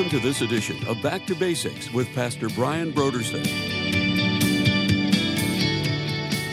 Welcome 0.00 0.18
to 0.18 0.26
this 0.26 0.40
edition 0.40 0.78
of 0.86 1.02
Back 1.02 1.26
to 1.26 1.34
Basics 1.34 1.92
with 1.92 2.10
Pastor 2.14 2.48
Brian 2.48 2.90
Broderson. 2.90 3.46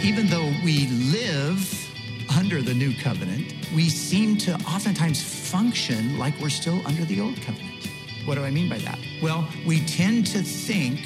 Even 0.04 0.28
though 0.28 0.52
we 0.66 0.88
live 0.88 1.90
under 2.38 2.62
the 2.62 2.74
new 2.74 2.94
covenant, 2.94 3.54
we 3.74 3.88
seem 3.88 4.36
to 4.40 4.54
oftentimes 4.66 5.24
function 5.50 6.20
like 6.20 6.38
we're 6.42 6.50
still 6.50 6.86
under 6.86 7.06
the 7.06 7.22
old 7.22 7.42
covenant. 7.42 7.90
What 8.26 8.36
do 8.36 8.44
I 8.44 8.52
mean 8.52 8.68
by 8.68 8.80
that? 8.80 9.00
Well, 9.24 9.48
we 9.66 9.80
tend 9.86 10.28
to 10.28 10.40
think 10.40 11.00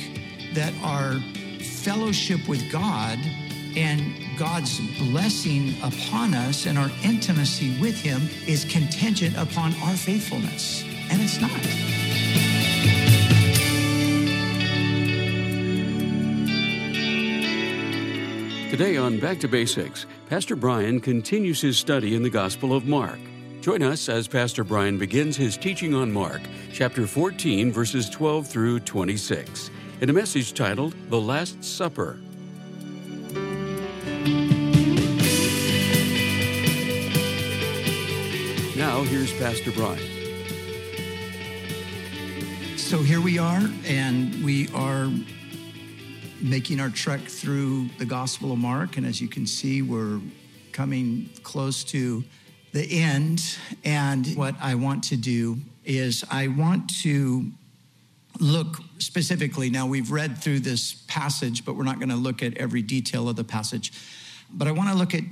that 0.55 0.73
our 0.81 1.19
fellowship 1.59 2.47
with 2.47 2.71
God 2.71 3.19
and 3.75 4.15
God's 4.35 4.79
blessing 4.97 5.75
upon 5.83 6.33
us 6.33 6.65
and 6.65 6.79
our 6.79 6.89
intimacy 7.03 7.79
with 7.79 8.01
Him 8.01 8.27
is 8.47 8.65
contingent 8.65 9.37
upon 9.37 9.75
our 9.83 9.95
faithfulness. 9.95 10.83
And 11.11 11.21
it's 11.21 11.39
not. 11.39 12.00
Today 18.71 18.95
on 18.95 19.19
Back 19.19 19.37
to 19.41 19.49
Basics, 19.49 20.05
Pastor 20.29 20.55
Brian 20.55 21.01
continues 21.01 21.59
his 21.59 21.77
study 21.77 22.15
in 22.15 22.23
the 22.23 22.29
Gospel 22.29 22.73
of 22.73 22.85
Mark. 22.85 23.19
Join 23.59 23.83
us 23.83 24.07
as 24.07 24.29
Pastor 24.29 24.63
Brian 24.63 24.97
begins 24.97 25.35
his 25.35 25.57
teaching 25.57 25.93
on 25.93 26.09
Mark, 26.09 26.39
chapter 26.71 27.05
14, 27.05 27.69
verses 27.69 28.09
12 28.09 28.47
through 28.47 28.79
26, 28.79 29.71
in 29.99 30.09
a 30.09 30.13
message 30.13 30.53
titled 30.53 30.95
The 31.09 31.19
Last 31.19 31.61
Supper. 31.61 32.17
Now, 38.77 39.03
here's 39.03 39.33
Pastor 39.33 39.71
Brian. 39.71 39.99
So 42.77 42.99
here 42.99 43.19
we 43.19 43.37
are, 43.37 43.69
and 43.85 44.41
we 44.45 44.69
are 44.69 45.11
making 46.41 46.79
our 46.79 46.89
trek 46.89 47.21
through 47.21 47.87
the 47.97 48.05
Gospel 48.05 48.51
of 48.51 48.59
Mark. 48.59 48.97
And 48.97 49.05
as 49.05 49.21
you 49.21 49.27
can 49.27 49.45
see, 49.45 49.81
we're 49.81 50.19
coming 50.71 51.29
close 51.43 51.83
to 51.85 52.23
the 52.73 53.01
end. 53.01 53.57
And 53.83 54.27
what 54.35 54.55
I 54.61 54.75
want 54.75 55.03
to 55.05 55.17
do 55.17 55.57
is 55.85 56.23
I 56.31 56.47
want 56.47 57.01
to 57.01 57.51
look 58.39 58.77
specifically. 58.97 59.69
Now, 59.69 59.85
we've 59.85 60.11
read 60.11 60.37
through 60.37 60.59
this 60.61 61.03
passage, 61.07 61.65
but 61.65 61.75
we're 61.75 61.83
not 61.83 61.99
going 61.99 62.09
to 62.09 62.15
look 62.15 62.41
at 62.41 62.57
every 62.57 62.81
detail 62.81 63.29
of 63.29 63.35
the 63.35 63.43
passage. 63.43 63.91
But 64.49 64.67
I 64.67 64.71
want 64.71 64.89
to 64.89 64.95
look 64.95 65.13
at 65.13 65.23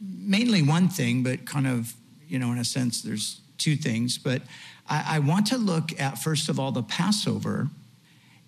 mainly 0.00 0.62
one 0.62 0.88
thing, 0.88 1.22
but 1.22 1.46
kind 1.46 1.66
of, 1.66 1.94
you 2.28 2.38
know, 2.38 2.52
in 2.52 2.58
a 2.58 2.64
sense, 2.64 3.02
there's 3.02 3.40
two 3.58 3.76
things. 3.76 4.18
But 4.18 4.42
I, 4.88 5.16
I 5.16 5.18
want 5.20 5.46
to 5.48 5.58
look 5.58 5.98
at, 6.00 6.18
first 6.18 6.48
of 6.48 6.58
all, 6.58 6.72
the 6.72 6.82
Passover. 6.82 7.68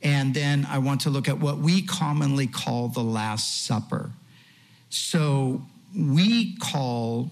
And 0.02 0.32
then 0.34 0.66
I 0.70 0.78
want 0.78 1.00
to 1.02 1.10
look 1.10 1.28
at 1.28 1.41
what 1.41 1.58
we 1.58 1.82
commonly 1.82 2.46
call 2.46 2.88
the 2.88 3.02
Last 3.02 3.66
Supper. 3.66 4.10
So 4.91 5.62
we 5.96 6.56
call 6.56 7.30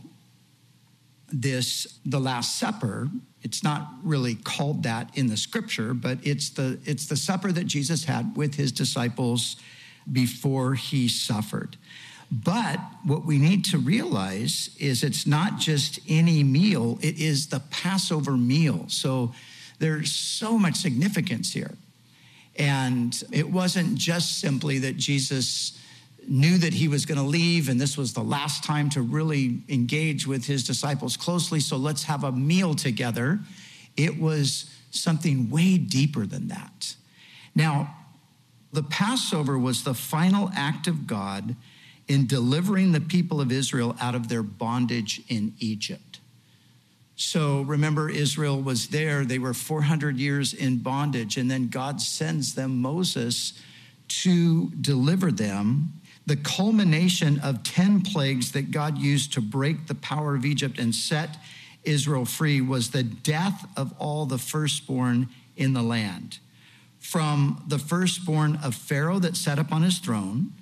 this 1.29 1.99
the 2.05 2.19
Last 2.19 2.59
Supper. 2.59 3.09
It's 3.43 3.63
not 3.63 3.89
really 4.03 4.35
called 4.35 4.83
that 4.83 5.17
in 5.17 5.29
the 5.29 5.37
scripture, 5.37 5.95
but 5.95 6.19
it's 6.23 6.51
the, 6.51 6.79
it's 6.85 7.07
the 7.07 7.17
supper 7.17 7.53
that 7.53 7.67
Jesus 7.67 8.05
had 8.05 8.37
with 8.37 8.57
his 8.57 8.73
disciples 8.73 9.57
before 10.11 10.75
he 10.75 11.09
suffered. 11.09 11.77
But 12.31 12.81
what 13.05 13.25
we 13.25 13.39
need 13.39 13.65
to 13.67 13.79
realize 13.79 14.71
is 14.81 15.05
it's 15.05 15.27
not 15.27 15.59
just 15.59 16.01
any 16.09 16.43
meal, 16.43 16.99
it 17.01 17.19
is 17.21 17.49
the 17.49 17.61
Passover 17.71 18.37
meal. 18.37 18.87
So 18.89 19.33
there's 19.79 20.11
so 20.11 20.59
much 20.59 20.77
significance 20.77 21.53
here. 21.53 21.75
And 22.59 23.15
it 23.33 23.51
wasn't 23.51 23.97
just 23.97 24.41
simply 24.41 24.79
that 24.81 24.97
Jesus 24.97 25.79
knew 26.29 26.59
that 26.59 26.75
he 26.75 26.89
was 26.89 27.07
going 27.07 27.19
to 27.19 27.25
leave 27.25 27.69
and 27.69 27.81
this 27.81 27.97
was 27.97 28.13
the 28.13 28.23
last 28.23 28.65
time 28.65 28.91
to 28.91 29.01
really 29.03 29.61
engage 29.69 30.27
with 30.27 30.45
his 30.45 30.65
disciples 30.65 31.17
closely. 31.17 31.61
So 31.61 31.77
let's 31.77 32.03
have 32.05 32.25
a 32.25 32.33
meal 32.33 32.75
together. 32.75 33.39
It 33.97 34.21
was 34.21 34.71
something 34.91 35.51
way 35.51 35.79
deeper 35.79 36.27
than 36.27 36.49
that. 36.49 36.97
Now, 37.55 37.95
the 38.73 38.83
Passover 38.83 39.59
was 39.59 39.85
the 39.85 39.95
final 39.95 40.51
act 40.55 40.87
of 40.87 41.07
God 41.07 41.55
in 42.09 42.27
delivering 42.27 42.93
the 42.93 43.01
people 43.01 43.41
of 43.41 43.51
Israel 43.51 43.97
out 44.01 44.15
of 44.15 44.29
their 44.29 44.43
bondage 44.43 45.23
in 45.29 45.55
Egypt. 45.59 46.06
So 47.17 47.63
remember, 47.63 48.11
Israel 48.11 48.61
was 48.61 48.89
there. 48.89 49.25
They 49.25 49.39
were 49.39 49.55
400 49.55 50.19
years 50.19 50.53
in 50.53 50.79
bondage, 50.79 51.39
and 51.39 51.51
then 51.51 51.69
God 51.69 52.01
sends 52.01 52.55
them 52.55 52.83
Moses 52.83 53.55
to 54.09 54.69
deliver 54.81 55.33
them. 55.33 55.95
The 56.27 56.37
culmination 56.37 57.41
of 57.41 57.63
10 57.63 58.03
plagues 58.03 58.53
that 58.53 58.71
God 58.71 58.99
used 58.99 59.33
to 59.33 59.41
break 59.41 59.87
the 59.87 59.95
power 59.95 60.35
of 60.35 60.45
Egypt 60.45 60.79
and 60.79 60.95
set 60.95 61.39
Israel 61.85 62.25
free 62.25 62.61
was 62.61 62.91
the 62.91 63.03
death 63.03 63.67
of 63.77 63.95
all 63.99 64.27
the 64.27 64.39
firstborn 64.39 65.29
in 65.57 65.73
the 65.73 65.83
land. 65.83 66.39
From 66.99 67.65
the 67.69 67.79
firstborn 67.79 68.57
of 68.57 68.75
Pharaoh 68.75 69.21
that 69.21 69.37
sat 69.37 69.59
upon 69.59 69.83
his 69.83 70.01
throne, 70.01 70.53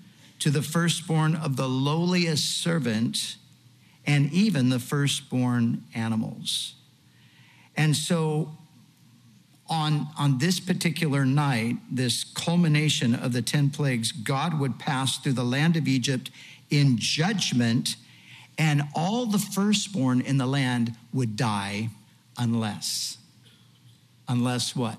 to 0.41 0.51
the 0.51 0.63
firstborn 0.63 1.35
of 1.35 1.57
the 1.57 1.69
lowliest 1.69 2.61
servant 2.61 3.37
and 4.07 4.33
even 4.33 4.69
the 4.69 4.79
firstborn 4.79 5.85
animals. 5.95 6.75
And 7.77 7.97
so 7.97 8.57
on, 9.69 10.09
on 10.19 10.39
this 10.39 10.61
particular 10.61 11.25
night, 11.25 11.77
this 11.91 12.25
culmination 12.25 13.15
of 13.15 13.33
the 13.33 13.43
10 13.43 13.71
plagues, 13.71 14.13
God 14.13 14.59
would 14.61 14.79
pass 14.79 15.19
through 15.19 15.33
the 15.33 15.45
land 15.45 15.77
of 15.77 15.89
Egypt 15.89 16.31
in 16.71 16.97
judgment, 16.99 17.97
and 18.59 18.83
all 18.95 19.27
the 19.27 19.39
firstborn 19.39 20.21
in 20.21 20.39
the 20.39 20.47
land 20.47 20.95
would 21.13 21.37
die 21.37 21.89
unless, 22.37 23.19
unless 24.29 24.77
what? 24.77 24.99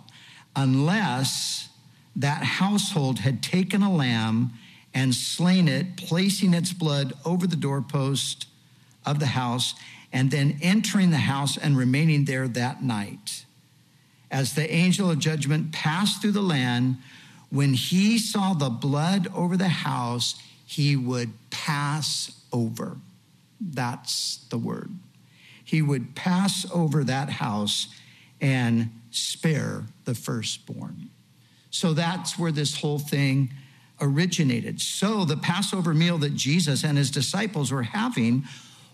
Unless 0.55 1.69
that 2.15 2.43
household 2.43 3.19
had 3.19 3.43
taken 3.43 3.81
a 3.81 3.93
lamb 3.93 4.53
and 4.93 5.13
slain 5.13 5.67
it, 5.67 5.97
placing 5.97 6.53
its 6.53 6.71
blood 6.71 7.13
over 7.25 7.45
the 7.45 7.57
doorpost 7.57 8.47
of 9.05 9.19
the 9.19 9.27
house, 9.27 9.75
and 10.11 10.31
then 10.31 10.57
entering 10.61 11.11
the 11.11 11.17
house 11.17 11.57
and 11.57 11.77
remaining 11.77 12.25
there 12.25 12.47
that 12.47 12.83
night. 12.83 13.45
As 14.31 14.53
the 14.53 14.71
angel 14.71 15.11
of 15.11 15.19
judgment 15.19 15.71
passed 15.71 16.21
through 16.21 16.31
the 16.31 16.41
land, 16.41 16.97
when 17.49 17.73
he 17.73 18.17
saw 18.17 18.53
the 18.53 18.69
blood 18.69 19.27
over 19.33 19.55
the 19.55 19.69
house, 19.69 20.35
he 20.65 20.95
would 20.95 21.31
pass 21.49 22.31
over. 22.51 22.97
That's 23.61 24.37
the 24.49 24.57
word. 24.57 24.91
He 25.63 25.81
would 25.81 26.15
pass 26.15 26.65
over 26.73 27.03
that 27.03 27.29
house 27.29 27.87
and 28.41 28.89
spare 29.11 29.83
the 30.05 30.15
firstborn. 30.15 31.09
So 31.69 31.93
that's 31.93 32.37
where 32.37 32.51
this 32.51 32.79
whole 32.79 32.99
thing 32.99 33.51
originated. 34.01 34.81
So 34.81 35.25
the 35.25 35.37
Passover 35.37 35.93
meal 35.93 36.17
that 36.19 36.35
Jesus 36.35 36.83
and 36.83 36.97
his 36.97 37.11
disciples 37.11 37.71
were 37.71 37.83
having 37.83 38.43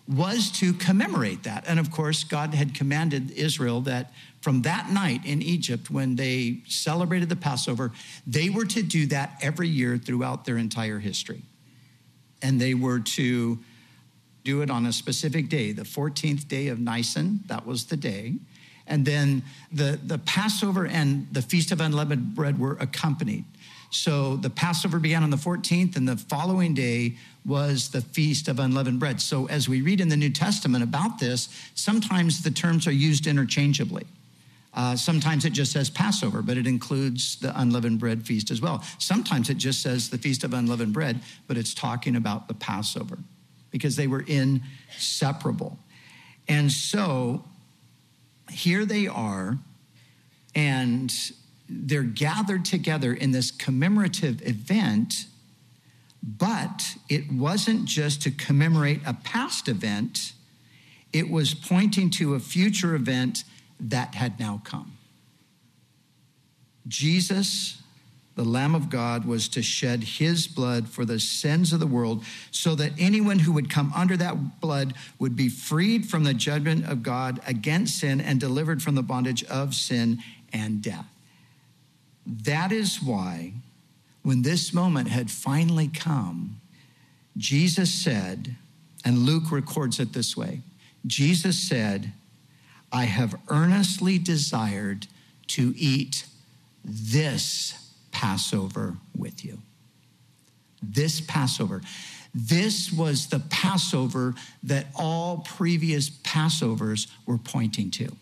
was 0.08 0.52
to 0.52 0.74
commemorate 0.74 1.44
that. 1.44 1.64
And 1.68 1.80
of 1.80 1.92
course, 1.92 2.24
God 2.24 2.54
had 2.54 2.74
commanded 2.74 3.32
Israel 3.32 3.82
that 3.82 4.12
from 4.42 4.64
that 4.64 4.90
night 4.90 5.26
in 5.26 5.42
Egypt, 5.42 5.92
when 5.92 6.16
they 6.16 6.62
celebrated 6.68 7.30
the 7.30 7.36
Passover, 7.36 7.92
they 8.26 8.50
were 8.50 8.66
to 8.66 8.82
do 8.82 9.06
that 9.08 9.38
every 9.42 9.68
year 9.68 9.98
throughout 9.98 10.46
their 10.46 10.58
entire 10.58 11.00
history. 11.00 11.44
And 12.42 12.60
they 12.60 12.74
were 12.74 13.00
to 13.00 13.60
do 14.44 14.62
it 14.62 14.72
on 14.72 14.88
a 14.88 14.94
specific 14.94 15.50
day, 15.50 15.72
the 15.72 15.84
14th 15.84 16.48
day 16.48 16.68
of 16.70 16.80
Nisan, 16.80 17.42
that 17.46 17.66
was 17.66 17.86
the 17.86 17.98
day. 17.98 18.34
And 18.88 19.06
then 19.06 19.44
the, 19.72 20.00
the 20.04 20.18
Passover 20.18 20.88
and 20.88 21.28
the 21.32 21.44
Feast 21.44 21.72
of 21.72 21.80
Unleavened 21.80 22.34
Bread 22.34 22.60
were 22.60 22.78
accompanied. 22.80 23.46
So 23.92 24.38
the 24.38 24.50
Passover 24.50 25.00
began 25.00 25.22
on 25.22 25.30
the 25.30 25.38
14th, 25.38 25.98
and 25.98 26.08
the 26.08 26.16
following 26.16 26.74
day 26.74 27.16
was 27.46 27.90
the 27.90 28.02
Feast 28.02 28.48
of 28.48 28.58
Unleavened 28.58 29.00
Bread. 29.00 29.20
So 29.20 29.48
as 29.48 29.68
we 29.68 29.82
read 29.82 30.00
in 30.00 30.08
the 30.08 30.16
New 30.16 30.30
Testament 30.30 30.84
about 30.84 31.20
this, 31.20 31.50
sometimes 31.76 32.42
the 32.42 32.52
terms 32.52 32.88
are 32.88 32.94
used 32.94 33.28
interchangeably. 33.28 34.06
Uh, 34.74 34.96
sometimes 34.96 35.44
it 35.44 35.52
just 35.52 35.74
says 35.74 35.90
Passover, 35.90 36.42
but 36.42 36.58
it 36.58 36.66
includes 36.66 37.36
the 37.36 37.60
unleavened 37.60 38.00
bread 38.00 38.26
feast 38.26 38.50
as 38.50 38.62
well. 38.62 38.82
Sometimes 38.98 39.50
it 39.50 39.58
just 39.58 39.82
says 39.82 40.10
the 40.10 40.18
Feast 40.18 40.46
of 40.46 40.54
Unleavened 40.54 40.94
Bread, 40.94 41.20
but 41.48 41.58
it's 41.58 41.74
talking 41.74 42.16
about 42.16 42.48
the 42.48 42.54
Passover 42.54 43.18
because 43.72 43.98
they 43.98 44.08
were 44.08 44.24
inseparable. 44.26 45.78
And 46.48 46.72
so 46.72 47.44
here 48.50 48.86
they 48.86 49.08
are, 49.08 49.58
and 50.56 51.14
they're 51.72 52.04
gathered 52.04 52.66
together 52.66 53.14
in 53.14 53.32
this 53.32 53.50
commemorative 53.50 54.46
event, 54.46 55.26
but 56.22 56.96
it 57.10 57.32
wasn't 57.32 57.86
just 57.86 58.22
to 58.24 58.32
commemorate 58.32 59.00
a 59.06 59.14
past 59.14 59.68
event, 59.68 60.34
it 61.14 61.30
was 61.30 61.54
pointing 61.54 62.10
to 62.10 62.36
a 62.36 62.40
future 62.40 62.94
event 62.94 63.44
that 63.80 64.16
had 64.16 64.40
now 64.40 64.62
come. 64.64 64.98
Jesus, 66.88 67.82
the 68.36 68.44
Lamb 68.44 68.76
of 68.76 68.90
God, 68.90 69.26
was 69.26 69.48
to 69.50 69.62
shed 69.62 70.04
his 70.04 70.48
blood 70.48 70.90
for 70.90 71.06
the 71.06 71.20
sins 71.20 71.74
of 71.74 71.80
the 71.80 71.88
world 71.88 72.24
so 72.52 72.76
that 72.76 72.92
anyone 73.00 73.40
who 73.40 73.54
would 73.54 73.70
come 73.70 73.94
under 73.96 74.18
that 74.18 74.60
blood 74.60 74.94
would 75.20 75.36
be 75.36 75.48
freed 75.48 76.06
from 76.06 76.24
the 76.24 76.34
judgment 76.34 76.86
of 76.88 77.02
God 77.02 77.40
against 77.48 78.00
sin 78.00 78.20
and 78.20 78.40
delivered 78.40 78.82
from 78.82 78.96
the 78.96 79.04
bondage 79.04 79.44
of 79.46 79.74
sin 79.74 80.20
and 80.52 80.82
death. 80.82 81.06
That 82.26 82.72
is 82.72 83.02
why, 83.02 83.54
when 84.24 84.42
this 84.42 84.74
moment 84.74 85.08
had 85.10 85.32
finally 85.32 85.88
come, 85.88 86.62
Jesus 87.38 87.94
said, 87.94 88.56
and 89.04 89.20
Luke 89.20 89.52
records 89.52 90.00
it 90.00 90.14
this 90.14 90.38
way 90.38 90.62
Jesus 91.06 91.58
said, 91.58 92.14
I 92.92 93.06
have 93.06 93.40
earnestly 93.48 94.20
desired 94.20 95.08
to 95.48 95.74
eat 95.78 96.26
this 96.84 97.94
Passover 98.12 98.98
with 99.18 99.46
you. 99.46 99.60
This 100.84 101.22
Passover. 101.22 101.82
This 102.34 102.92
was 102.92 103.28
the 103.28 103.40
Passover 103.40 104.36
that 104.64 104.88
all 104.96 105.40
previous 105.40 106.10
Passovers 106.10 107.08
were 107.26 107.38
pointing 107.38 107.92
to. 107.92 108.16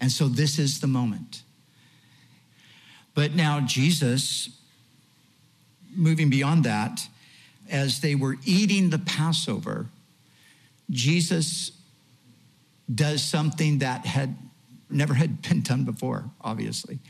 And 0.00 0.10
so 0.10 0.28
this 0.28 0.58
is 0.58 0.80
the 0.80 0.86
moment. 0.86 1.42
But 3.18 3.34
now, 3.34 3.58
Jesus, 3.58 4.48
moving 5.92 6.30
beyond 6.30 6.62
that, 6.62 7.04
as 7.68 7.98
they 7.98 8.14
were 8.14 8.36
eating 8.44 8.90
the 8.90 8.98
Passover, 9.00 9.86
Jesus 10.88 11.72
does 12.94 13.24
something 13.24 13.78
that 13.80 14.06
had 14.06 14.36
never 14.88 15.14
had 15.14 15.42
been 15.48 15.62
done 15.62 15.82
before, 15.82 16.26
obviously. 16.40 17.00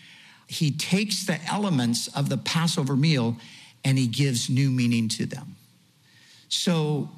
He 0.47 0.71
takes 0.71 1.27
the 1.27 1.39
elements 1.45 2.09
of 2.17 2.31
the 2.31 2.39
Passover 2.39 2.97
meal 2.97 3.37
and 3.85 3.99
he 3.99 4.07
gives 4.07 4.49
new 4.49 4.71
meaning 4.71 5.11
to 5.11 5.27
them. 5.27 5.57
So, 6.49 7.11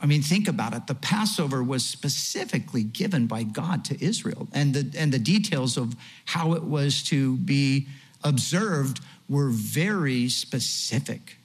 I 0.00 0.06
mean, 0.06 0.22
think 0.22 0.46
about 0.46 0.72
it. 0.72 0.86
The 0.86 0.94
Passover 0.94 1.64
was 1.64 1.84
specifically 1.84 2.84
given 2.84 3.26
by 3.26 3.42
God 3.42 3.84
to 3.86 4.00
Israel, 4.00 4.46
and 4.52 4.72
the, 4.72 4.96
and 4.96 5.12
the 5.12 5.18
details 5.18 5.76
of 5.76 5.96
how 6.26 6.52
it 6.52 6.62
was 6.62 7.02
to 7.04 7.36
be 7.38 7.88
observed 8.22 9.00
were 9.28 9.50
very 9.50 10.28
specific. 10.28 11.36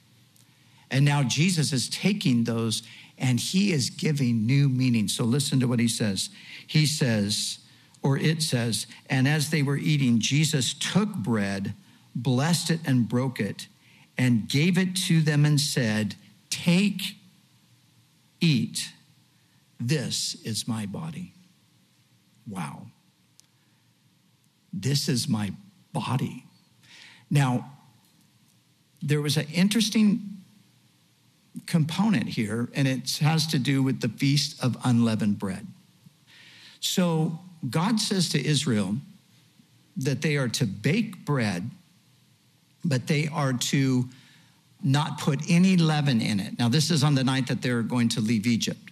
And 0.90 1.04
now 1.04 1.22
Jesus 1.22 1.72
is 1.72 1.88
taking 1.88 2.44
those 2.44 2.82
and 3.18 3.40
he 3.40 3.72
is 3.72 3.90
giving 3.90 4.46
new 4.46 4.68
meaning. 4.68 5.08
So 5.08 5.24
listen 5.24 5.60
to 5.60 5.66
what 5.66 5.80
he 5.80 5.88
says. 5.88 6.30
He 6.66 6.86
says, 6.86 7.58
or 8.02 8.18
it 8.18 8.42
says, 8.42 8.86
and 9.08 9.26
as 9.26 9.50
they 9.50 9.62
were 9.62 9.76
eating, 9.76 10.20
Jesus 10.20 10.74
took 10.74 11.12
bread, 11.14 11.74
blessed 12.14 12.70
it, 12.70 12.80
and 12.84 13.08
broke 13.08 13.40
it, 13.40 13.68
and 14.18 14.48
gave 14.48 14.78
it 14.78 14.94
to 14.96 15.20
them 15.20 15.44
and 15.44 15.60
said, 15.60 16.14
Take, 16.50 17.16
eat. 18.40 18.90
This 19.78 20.36
is 20.44 20.66
my 20.66 20.86
body. 20.86 21.32
Wow. 22.48 22.86
This 24.72 25.08
is 25.08 25.28
my 25.28 25.52
body. 25.92 26.45
Now, 27.30 27.72
there 29.02 29.20
was 29.20 29.36
an 29.36 29.46
interesting 29.52 30.20
component 31.66 32.28
here, 32.28 32.68
and 32.74 32.86
it 32.86 33.18
has 33.18 33.46
to 33.48 33.58
do 33.58 33.82
with 33.82 34.00
the 34.00 34.08
Feast 34.08 34.62
of 34.62 34.76
Unleavened 34.84 35.38
Bread. 35.38 35.66
So 36.80 37.38
God 37.68 37.98
says 38.00 38.28
to 38.30 38.44
Israel 38.44 38.96
that 39.96 40.22
they 40.22 40.36
are 40.36 40.48
to 40.48 40.66
bake 40.66 41.24
bread, 41.24 41.70
but 42.84 43.06
they 43.06 43.28
are 43.28 43.52
to 43.52 44.08
not 44.82 45.18
put 45.18 45.40
any 45.48 45.76
leaven 45.76 46.20
in 46.20 46.38
it. 46.38 46.58
Now, 46.58 46.68
this 46.68 46.90
is 46.90 47.02
on 47.02 47.14
the 47.14 47.24
night 47.24 47.46
that 47.48 47.62
they're 47.62 47.82
going 47.82 48.08
to 48.10 48.20
leave 48.20 48.46
Egypt. 48.46 48.90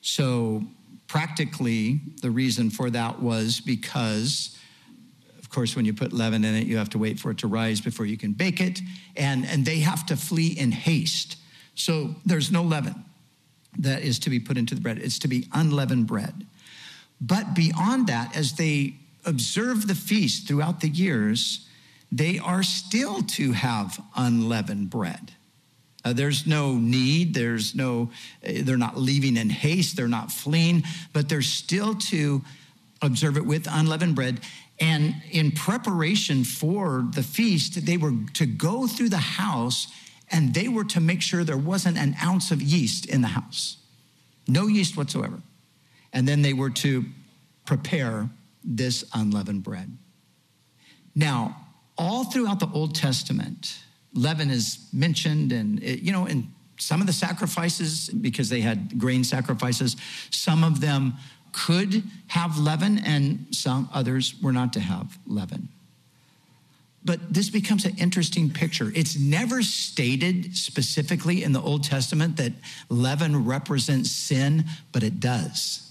So, 0.00 0.64
practically, 1.08 2.00
the 2.22 2.30
reason 2.30 2.70
for 2.70 2.90
that 2.90 3.20
was 3.20 3.60
because, 3.60 4.56
of 5.46 5.50
course, 5.50 5.76
when 5.76 5.84
you 5.84 5.94
put 5.94 6.12
leaven 6.12 6.44
in 6.44 6.56
it, 6.56 6.66
you 6.66 6.76
have 6.76 6.90
to 6.90 6.98
wait 6.98 7.20
for 7.20 7.30
it 7.30 7.38
to 7.38 7.46
rise 7.46 7.80
before 7.80 8.04
you 8.04 8.16
can 8.16 8.32
bake 8.32 8.60
it. 8.60 8.80
And, 9.16 9.46
and 9.46 9.64
they 9.64 9.78
have 9.78 10.04
to 10.06 10.16
flee 10.16 10.48
in 10.48 10.72
haste. 10.72 11.36
So 11.76 12.16
there's 12.24 12.50
no 12.50 12.64
leaven 12.64 13.04
that 13.78 14.02
is 14.02 14.18
to 14.20 14.30
be 14.30 14.40
put 14.40 14.58
into 14.58 14.74
the 14.74 14.80
bread, 14.80 14.98
it's 14.98 15.20
to 15.20 15.28
be 15.28 15.46
unleavened 15.52 16.08
bread. 16.08 16.46
But 17.20 17.54
beyond 17.54 18.08
that, 18.08 18.36
as 18.36 18.54
they 18.54 18.96
observe 19.24 19.86
the 19.86 19.94
feast 19.94 20.48
throughout 20.48 20.80
the 20.80 20.88
years, 20.88 21.68
they 22.10 22.40
are 22.40 22.64
still 22.64 23.22
to 23.22 23.52
have 23.52 24.02
unleavened 24.16 24.90
bread. 24.90 25.30
Uh, 26.04 26.12
there's 26.12 26.44
no 26.44 26.74
need, 26.74 27.34
there's 27.34 27.72
no, 27.76 28.10
uh, 28.44 28.50
they're 28.62 28.76
not 28.76 28.96
leaving 28.96 29.36
in 29.36 29.48
haste, 29.48 29.96
they're 29.96 30.08
not 30.08 30.32
fleeing, 30.32 30.82
but 31.12 31.28
they're 31.28 31.40
still 31.40 31.94
to 31.94 32.42
observe 33.00 33.36
it 33.36 33.46
with 33.46 33.68
unleavened 33.70 34.16
bread. 34.16 34.40
And 34.78 35.22
in 35.30 35.52
preparation 35.52 36.44
for 36.44 37.06
the 37.14 37.22
feast, 37.22 37.86
they 37.86 37.96
were 37.96 38.12
to 38.34 38.46
go 38.46 38.86
through 38.86 39.08
the 39.08 39.16
house 39.16 39.88
and 40.30 40.52
they 40.52 40.68
were 40.68 40.84
to 40.84 41.00
make 41.00 41.22
sure 41.22 41.44
there 41.44 41.56
wasn't 41.56 41.96
an 41.96 42.16
ounce 42.22 42.50
of 42.50 42.60
yeast 42.60 43.06
in 43.06 43.22
the 43.22 43.28
house, 43.28 43.78
no 44.48 44.66
yeast 44.66 44.96
whatsoever. 44.96 45.40
And 46.12 46.26
then 46.26 46.42
they 46.42 46.52
were 46.52 46.70
to 46.70 47.04
prepare 47.64 48.28
this 48.64 49.04
unleavened 49.14 49.62
bread. 49.62 49.96
Now, 51.14 51.56
all 51.96 52.24
throughout 52.24 52.60
the 52.60 52.68
Old 52.72 52.94
Testament, 52.94 53.78
leaven 54.12 54.50
is 54.50 54.88
mentioned, 54.92 55.52
and 55.52 55.82
it, 55.82 56.00
you 56.00 56.12
know, 56.12 56.26
in 56.26 56.52
some 56.78 57.00
of 57.00 57.06
the 57.06 57.12
sacrifices, 57.12 58.08
because 58.08 58.48
they 58.48 58.60
had 58.60 58.98
grain 58.98 59.24
sacrifices, 59.24 59.96
some 60.30 60.62
of 60.62 60.80
them 60.80 61.14
could 61.56 62.02
have 62.28 62.58
leaven, 62.58 62.98
and 62.98 63.46
some 63.50 63.88
others 63.92 64.34
were 64.42 64.52
not 64.52 64.72
to 64.74 64.80
have 64.80 65.18
leaven. 65.26 65.68
But 67.04 67.32
this 67.32 67.50
becomes 67.50 67.84
an 67.84 67.96
interesting 67.98 68.50
picture. 68.50 68.92
It's 68.94 69.18
never 69.18 69.62
stated 69.62 70.56
specifically 70.56 71.44
in 71.44 71.52
the 71.52 71.60
Old 71.60 71.84
Testament 71.84 72.36
that 72.38 72.52
leaven 72.88 73.44
represents 73.44 74.10
sin, 74.10 74.64
but 74.92 75.04
it 75.04 75.20
does. 75.20 75.88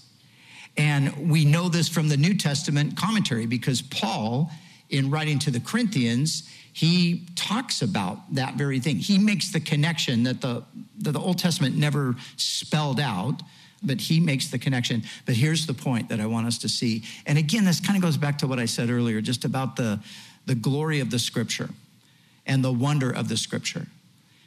And 0.76 1.30
we 1.30 1.46
know 1.46 1.70
this 1.70 1.88
from 1.88 2.08
the 2.08 2.18
New 2.18 2.36
Testament 2.36 2.96
commentary 2.98 3.46
because 3.46 3.80
Paul, 3.80 4.50
in 4.90 5.10
writing 5.10 5.38
to 5.40 5.50
the 5.50 5.60
Corinthians, 5.60 6.48
he 6.74 7.22
talks 7.34 7.80
about 7.80 8.34
that 8.34 8.56
very 8.56 8.78
thing. 8.78 8.98
He 8.98 9.16
makes 9.16 9.50
the 9.50 9.60
connection 9.60 10.24
that 10.24 10.42
the, 10.42 10.62
that 10.98 11.12
the 11.12 11.18
Old 11.18 11.38
Testament 11.38 11.76
never 11.76 12.14
spelled 12.36 13.00
out, 13.00 13.40
but 13.82 14.00
he 14.00 14.20
makes 14.20 14.48
the 14.48 14.58
connection. 14.58 15.02
But 15.24 15.36
here's 15.36 15.66
the 15.66 15.74
point 15.74 16.08
that 16.08 16.20
I 16.20 16.26
want 16.26 16.46
us 16.46 16.58
to 16.58 16.68
see. 16.68 17.04
And 17.26 17.38
again, 17.38 17.64
this 17.64 17.80
kind 17.80 17.96
of 17.96 18.02
goes 18.02 18.16
back 18.16 18.38
to 18.38 18.46
what 18.46 18.58
I 18.58 18.66
said 18.66 18.90
earlier, 18.90 19.20
just 19.20 19.44
about 19.44 19.76
the, 19.76 20.00
the 20.46 20.54
glory 20.54 21.00
of 21.00 21.10
the 21.10 21.18
scripture 21.18 21.70
and 22.46 22.64
the 22.64 22.72
wonder 22.72 23.10
of 23.10 23.28
the 23.28 23.36
scripture. 23.36 23.86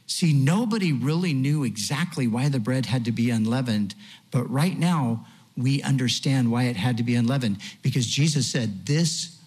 See, 0.07 0.33
nobody 0.33 0.91
really 0.91 1.33
knew 1.33 1.63
exactly 1.63 2.25
why 2.25 2.50
the 2.50 2.59
bread 2.59 2.88
had 2.88 3.05
to 3.05 3.12
be 3.12 3.29
unleavened, 3.29 3.93
but 4.31 4.50
right 4.50 4.77
now 4.77 5.27
we 5.55 5.83
understand 5.83 6.51
why 6.51 6.63
it 6.63 6.77
had 6.77 6.98
to 6.98 7.03
be 7.03 7.15
unleavened 7.15 7.57
because 7.81 8.07
Jesus 8.07 8.48
said, 8.48 8.86
This 8.86 9.38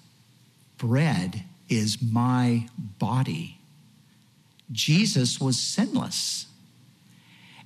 bread 0.78 1.42
is 1.68 2.02
my 2.02 2.68
body. 2.78 3.58
Jesus 4.70 5.40
was 5.40 5.58
sinless. 5.58 6.46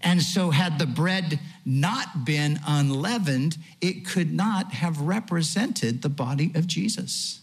And 0.03 0.23
so, 0.23 0.51
had 0.51 0.79
the 0.79 0.87
bread 0.87 1.41
not 1.65 2.25
been 2.25 2.61
unleavened, 2.67 3.57
it 3.81 4.07
could 4.07 4.33
not 4.33 4.73
have 4.73 5.01
represented 5.01 6.03
the 6.03 6.09
body 6.09 6.53
of 6.55 6.67
Jesus. 6.67 7.41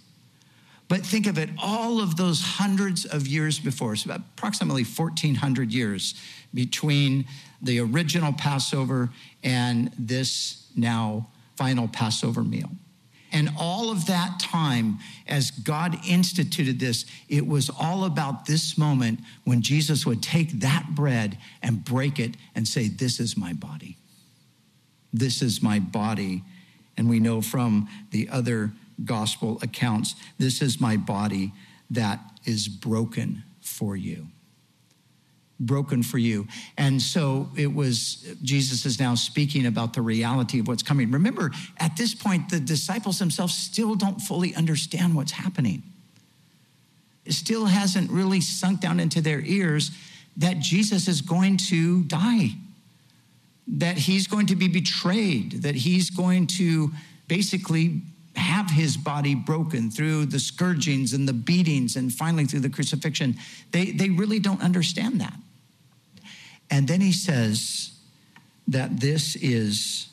But 0.88 1.06
think 1.06 1.26
of 1.26 1.38
it, 1.38 1.50
all 1.58 2.02
of 2.02 2.18
those 2.18 2.42
hundreds 2.42 3.06
of 3.06 3.26
years 3.26 3.58
before, 3.58 3.96
so 3.96 4.14
approximately 4.14 4.84
1,400 4.84 5.72
years 5.72 6.14
between 6.54 7.26
the 7.62 7.80
original 7.80 8.34
Passover 8.34 9.10
and 9.44 9.92
this 9.98 10.68
now 10.76 11.30
final 11.56 11.88
Passover 11.88 12.44
meal. 12.44 12.70
And 13.34 13.50
all 13.58 13.90
of 13.90 14.06
that 14.06 14.40
time, 14.40 15.00
as 15.28 15.50
God 15.50 15.98
instituted 16.08 16.80
this, 16.80 17.06
it 17.28 17.48
was 17.48 17.70
all 17.70 18.06
about 18.06 18.46
this 18.46 18.78
moment 18.78 19.22
when 19.44 19.64
Jesus 19.64 20.06
would 20.06 20.22
take 20.22 20.60
that 20.60 20.94
bread 20.94 21.40
and 21.64 21.84
break 21.84 22.20
it 22.20 22.38
and 22.54 22.68
say, 22.68 22.88
This 22.88 23.20
is 23.20 23.36
my 23.36 23.52
body. 23.52 23.98
This 25.12 25.42
is 25.42 25.64
my 25.64 25.80
body. 25.80 26.44
And 26.96 27.10
we 27.10 27.20
know 27.20 27.42
from 27.42 27.90
the 28.12 28.30
other 28.30 28.72
gospel 29.04 29.58
accounts. 29.64 30.14
This 30.38 30.62
is 30.62 30.80
my 30.80 30.96
body 30.96 31.54
that 31.90 32.20
is 32.46 32.68
broken 32.68 33.44
for 33.62 33.96
you. 33.96 34.28
Broken 35.60 36.04
for 36.04 36.18
you. 36.18 36.48
And 36.78 37.02
so 37.02 37.50
it 37.56 37.74
was, 37.74 38.36
Jesus 38.42 38.86
is 38.86 39.00
now 39.00 39.16
speaking 39.16 39.66
about 39.66 39.94
the 39.94 40.02
reality 40.02 40.60
of 40.60 40.68
what's 40.68 40.84
coming. 40.84 41.12
Remember, 41.12 41.52
at 41.78 41.96
this 41.96 42.14
point, 42.16 42.50
the 42.50 42.60
disciples 42.60 43.20
themselves 43.20 43.54
still 43.54 43.96
don't 43.96 44.20
fully 44.20 44.56
understand 44.56 45.16
what's 45.16 45.32
happening. 45.32 45.84
It 47.26 47.34
still 47.34 47.66
hasn't 47.66 48.12
really 48.12 48.42
sunk 48.42 48.82
down 48.82 49.00
into 49.00 49.22
their 49.22 49.40
ears 49.42 49.92
that 50.38 50.60
Jesus 50.60 51.08
is 51.08 51.22
going 51.22 51.58
to 51.58 52.04
die, 52.04 52.50
that 53.68 53.98
he's 53.98 54.28
going 54.28 54.48
to 54.48 54.56
be 54.56 54.68
betrayed, 54.68 55.62
that 55.62 55.76
he's 55.76 56.10
going 56.10 56.48
to 56.48 56.92
basically 57.28 58.02
have 58.36 58.70
his 58.70 58.98
body 58.98 59.36
broken 59.36 59.92
through 59.92 60.26
the 60.26 60.40
scourgings 60.40 61.14
and 61.14 61.28
the 61.28 61.34
beatings 61.34 61.96
and 61.96 62.12
finally 62.14 62.46
through 62.46 62.62
the 62.62 62.70
crucifixion. 62.70 63.36
They, 63.72 63.92
they 63.92 64.10
really 64.10 64.40
don't 64.40 64.62
understand 64.62 65.22
that. 65.22 65.38
And 66.70 66.88
then 66.88 67.02
he 67.02 67.12
says 67.12 67.92
that 68.68 69.00
this 69.00 69.36
is 69.36 70.08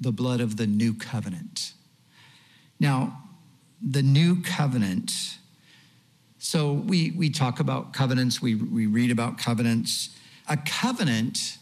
the 0.00 0.12
blood 0.12 0.40
of 0.40 0.56
the 0.56 0.66
new 0.66 0.94
covenant. 0.94 1.72
Now, 2.80 3.22
the 3.80 4.02
new 4.02 4.42
covenant. 4.42 5.38
So 6.38 6.72
we, 6.72 7.12
we 7.12 7.30
talk 7.30 7.60
about 7.60 7.92
covenants, 7.92 8.40
we, 8.40 8.54
we 8.54 8.86
read 8.86 9.10
about 9.10 9.38
covenants. 9.38 10.10
A 10.48 10.56
covenant, 10.56 11.57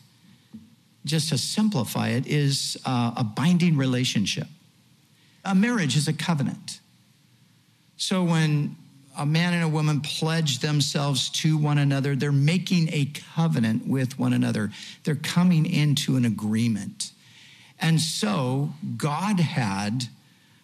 just 1.07 1.31
to 1.31 1.39
simplify 1.39 2.09
it, 2.09 2.27
is 2.27 2.77
uh, 2.85 3.13
a 3.17 3.25
binding 3.25 3.77
relationship. 3.77 4.49
A 5.45 5.55
marriage 5.55 5.97
is 5.97 6.09
a 6.09 6.13
covenant. 6.13 6.81
So 7.97 8.23
when 8.23 8.77
a 9.17 9.25
man 9.25 9.55
and 9.55 9.65
a 9.65 9.69
woman 9.69 10.01
pledge 10.01 10.59
themselves 10.59 11.31
to 11.31 11.57
one 11.57 11.79
another, 11.79 12.15
they're 12.15 12.33
making 12.33 12.89
a 12.93 13.11
covenant 13.35 13.87
with 13.87 14.19
one 14.19 14.35
another. 14.35 14.71
They're 15.05 15.15
coming 15.15 15.65
into 15.65 16.17
an 16.17 16.27
agreement. 16.27 17.13
And 17.81 18.01
so 18.01 18.71
God 18.97 19.41
had 19.41 20.05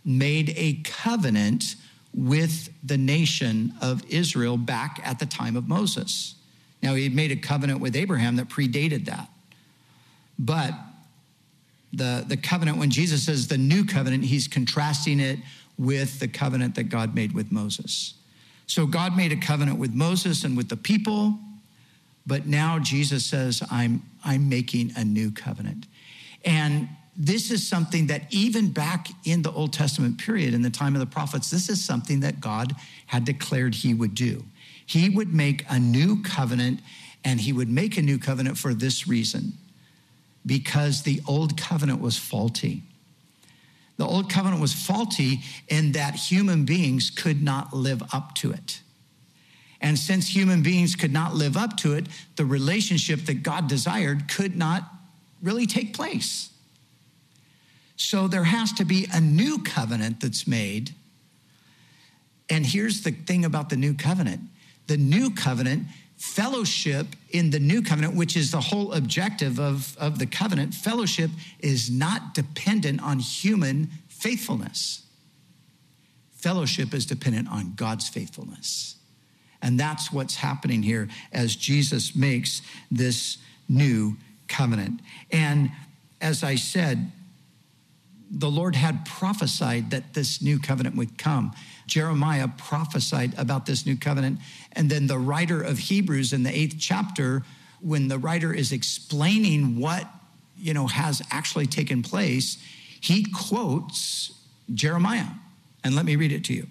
made 0.04 0.52
a 0.56 0.80
covenant 0.84 1.76
with 2.14 2.68
the 2.84 2.98
nation 2.98 3.72
of 3.80 4.04
Israel 4.10 4.56
back 4.56 5.00
at 5.04 5.18
the 5.18 5.26
time 5.26 5.56
of 5.56 5.68
Moses. 5.68 6.34
Now, 6.82 6.94
he 6.94 7.04
had 7.04 7.14
made 7.14 7.30
a 7.30 7.36
covenant 7.36 7.80
with 7.80 7.94
Abraham 7.94 8.36
that 8.36 8.48
predated 8.48 9.06
that. 9.06 9.30
But 10.42 10.74
the, 11.92 12.24
the 12.26 12.36
covenant, 12.36 12.78
when 12.78 12.90
Jesus 12.90 13.24
says 13.24 13.46
the 13.46 13.56
new 13.56 13.84
covenant, 13.84 14.24
he's 14.24 14.48
contrasting 14.48 15.20
it 15.20 15.38
with 15.78 16.18
the 16.18 16.26
covenant 16.26 16.74
that 16.74 16.84
God 16.84 17.14
made 17.14 17.32
with 17.32 17.52
Moses. 17.52 18.14
So 18.66 18.84
God 18.84 19.16
made 19.16 19.30
a 19.30 19.36
covenant 19.36 19.78
with 19.78 19.94
Moses 19.94 20.42
and 20.42 20.56
with 20.56 20.68
the 20.68 20.76
people, 20.76 21.38
but 22.26 22.46
now 22.46 22.80
Jesus 22.80 23.24
says, 23.24 23.62
I'm, 23.70 24.02
I'm 24.24 24.48
making 24.48 24.92
a 24.96 25.04
new 25.04 25.30
covenant. 25.30 25.86
And 26.44 26.88
this 27.16 27.52
is 27.52 27.66
something 27.66 28.08
that 28.08 28.22
even 28.30 28.72
back 28.72 29.08
in 29.24 29.42
the 29.42 29.52
Old 29.52 29.72
Testament 29.72 30.18
period, 30.18 30.54
in 30.54 30.62
the 30.62 30.70
time 30.70 30.94
of 30.94 31.00
the 31.00 31.06
prophets, 31.06 31.50
this 31.50 31.68
is 31.68 31.84
something 31.84 32.20
that 32.20 32.40
God 32.40 32.74
had 33.06 33.24
declared 33.24 33.76
he 33.76 33.94
would 33.94 34.14
do. 34.14 34.42
He 34.86 35.08
would 35.08 35.32
make 35.32 35.64
a 35.70 35.78
new 35.78 36.20
covenant, 36.22 36.80
and 37.24 37.40
he 37.40 37.52
would 37.52 37.68
make 37.68 37.96
a 37.96 38.02
new 38.02 38.18
covenant 38.18 38.58
for 38.58 38.74
this 38.74 39.06
reason 39.06 39.52
because 40.44 41.02
the 41.02 41.20
old 41.26 41.56
covenant 41.56 42.00
was 42.00 42.18
faulty. 42.18 42.82
The 43.96 44.06
old 44.06 44.30
covenant 44.30 44.60
was 44.60 44.72
faulty 44.72 45.40
in 45.68 45.92
that 45.92 46.14
human 46.14 46.64
beings 46.64 47.10
could 47.10 47.42
not 47.42 47.72
live 47.72 48.02
up 48.12 48.34
to 48.36 48.50
it. 48.50 48.80
And 49.80 49.98
since 49.98 50.28
human 50.28 50.62
beings 50.62 50.94
could 50.94 51.12
not 51.12 51.34
live 51.34 51.56
up 51.56 51.76
to 51.78 51.94
it, 51.94 52.06
the 52.36 52.44
relationship 52.44 53.20
that 53.26 53.42
God 53.42 53.68
desired 53.68 54.28
could 54.28 54.56
not 54.56 54.84
really 55.42 55.66
take 55.66 55.94
place. 55.94 56.50
So 57.96 58.28
there 58.28 58.44
has 58.44 58.72
to 58.74 58.84
be 58.84 59.08
a 59.12 59.20
new 59.20 59.58
covenant 59.62 60.20
that's 60.20 60.46
made. 60.46 60.94
And 62.48 62.64
here's 62.64 63.02
the 63.02 63.10
thing 63.10 63.44
about 63.44 63.70
the 63.70 63.76
new 63.76 63.94
covenant 63.94 64.40
the 64.88 64.96
new 64.96 65.30
covenant, 65.30 65.86
fellowship 66.22 67.08
in 67.30 67.50
the 67.50 67.58
new 67.58 67.82
covenant, 67.82 68.14
which 68.14 68.36
is 68.36 68.52
the 68.52 68.60
whole 68.60 68.92
objective 68.92 69.58
of, 69.58 69.96
of 69.98 70.20
the 70.20 70.26
covenant, 70.26 70.72
fellowship 70.72 71.28
is 71.58 71.90
not 71.90 72.32
dependent 72.32 73.02
on 73.02 73.18
human 73.18 73.90
faithfulness. 74.08 75.02
Fellowship 76.36 76.94
is 76.94 77.06
dependent 77.06 77.48
on 77.48 77.72
God's 77.74 78.08
faithfulness. 78.08 78.94
And 79.62 79.80
that's 79.80 80.12
what's 80.12 80.36
happening 80.36 80.84
here 80.84 81.08
as 81.32 81.56
Jesus 81.56 82.14
makes 82.14 82.62
this 82.88 83.38
new 83.68 84.16
covenant. 84.46 85.00
And 85.32 85.72
as 86.20 86.44
I 86.44 86.54
said, 86.54 87.10
the 88.30 88.50
Lord 88.50 88.76
had 88.76 89.04
prophesied 89.04 89.90
that 89.90 90.14
this 90.14 90.40
new 90.40 90.60
covenant 90.60 90.94
would 90.94 91.18
come. 91.18 91.52
Jeremiah 91.92 92.48
prophesied 92.56 93.38
about 93.38 93.66
this 93.66 93.84
new 93.84 93.98
covenant. 93.98 94.38
And 94.72 94.88
then 94.88 95.06
the 95.06 95.18
writer 95.18 95.60
of 95.60 95.78
Hebrews 95.78 96.32
in 96.32 96.42
the 96.42 96.50
eighth 96.50 96.76
chapter, 96.78 97.42
when 97.82 98.08
the 98.08 98.16
writer 98.16 98.50
is 98.50 98.72
explaining 98.72 99.78
what 99.78 100.08
you 100.56 100.72
know 100.72 100.86
has 100.86 101.20
actually 101.30 101.66
taken 101.66 102.02
place, 102.02 102.56
he 102.98 103.26
quotes 103.30 104.32
Jeremiah. 104.72 105.26
And 105.84 105.94
let 105.94 106.06
me 106.06 106.16
read 106.16 106.32
it 106.32 106.44
to 106.44 106.54
you. 106.54 106.66